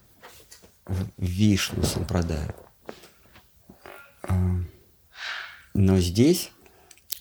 в 0.85 1.05
Вишну 1.17 1.83
Сампрадаю. 1.83 2.53
А, 4.23 4.33
но 5.73 5.97
здесь 5.97 6.51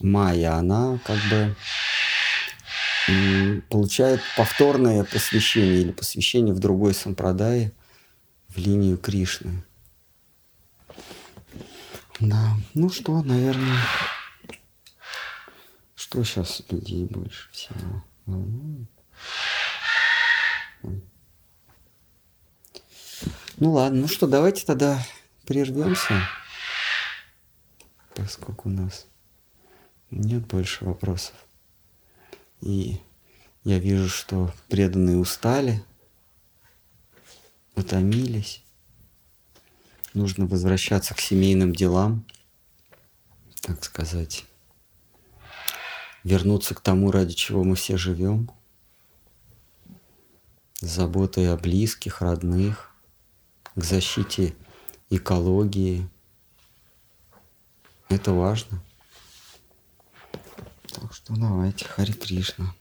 Майя, 0.01 0.55
она 0.55 0.99
как 1.05 1.19
бы 1.31 1.57
получает 3.71 4.21
повторное 4.37 5.05
посвящение 5.05 5.81
или 5.81 5.93
посвящение 5.93 6.55
в 6.55 6.59
другой 6.59 6.95
сампрадае 6.95 7.73
в 8.49 8.59
линию 8.59 8.99
Кришны. 8.99 9.65
Да, 12.21 12.57
ну 12.75 12.91
что, 12.91 13.23
наверное, 13.23 13.79
что 15.95 16.23
сейчас 16.25 16.63
людей 16.69 17.05
больше 17.05 17.51
всего 17.53 18.05
волнует? 18.27 18.89
Ну 23.61 23.73
ладно, 23.73 24.03
ну 24.03 24.09
что, 24.09 24.29
давайте 24.29 24.65
тогда 24.65 25.05
прервемся, 25.45 26.29
поскольку 28.15 28.69
у 28.69 28.73
нас 28.73 29.08
нет 30.11 30.47
больше 30.47 30.85
вопросов. 30.85 31.35
И 32.61 33.01
я 33.65 33.79
вижу, 33.79 34.09
что 34.09 34.53
преданные 34.69 35.19
устали, 35.19 35.83
утомились. 37.75 38.63
Нужно 40.15 40.47
возвращаться 40.47 41.15
к 41.15 41.21
семейным 41.21 41.75
делам, 41.75 42.25
так 43.61 43.85
сказать. 43.85 44.45
Вернуться 46.25 46.75
к 46.75 46.81
тому, 46.81 47.11
ради 47.11 47.35
чего 47.35 47.63
мы 47.63 47.77
все 47.77 47.97
живем. 47.97 48.51
С 50.81 50.87
заботой 50.87 51.53
о 51.53 51.57
близких, 51.57 52.21
родных, 52.23 52.93
к 53.75 53.85
защите 53.85 54.55
экологии. 55.11 56.09
Это 58.09 58.33
важно. 58.33 58.83
Так 61.01 61.15
что 61.15 61.35
давайте, 61.37 61.85
Хари 61.85 62.13
Кришна. 62.13 62.75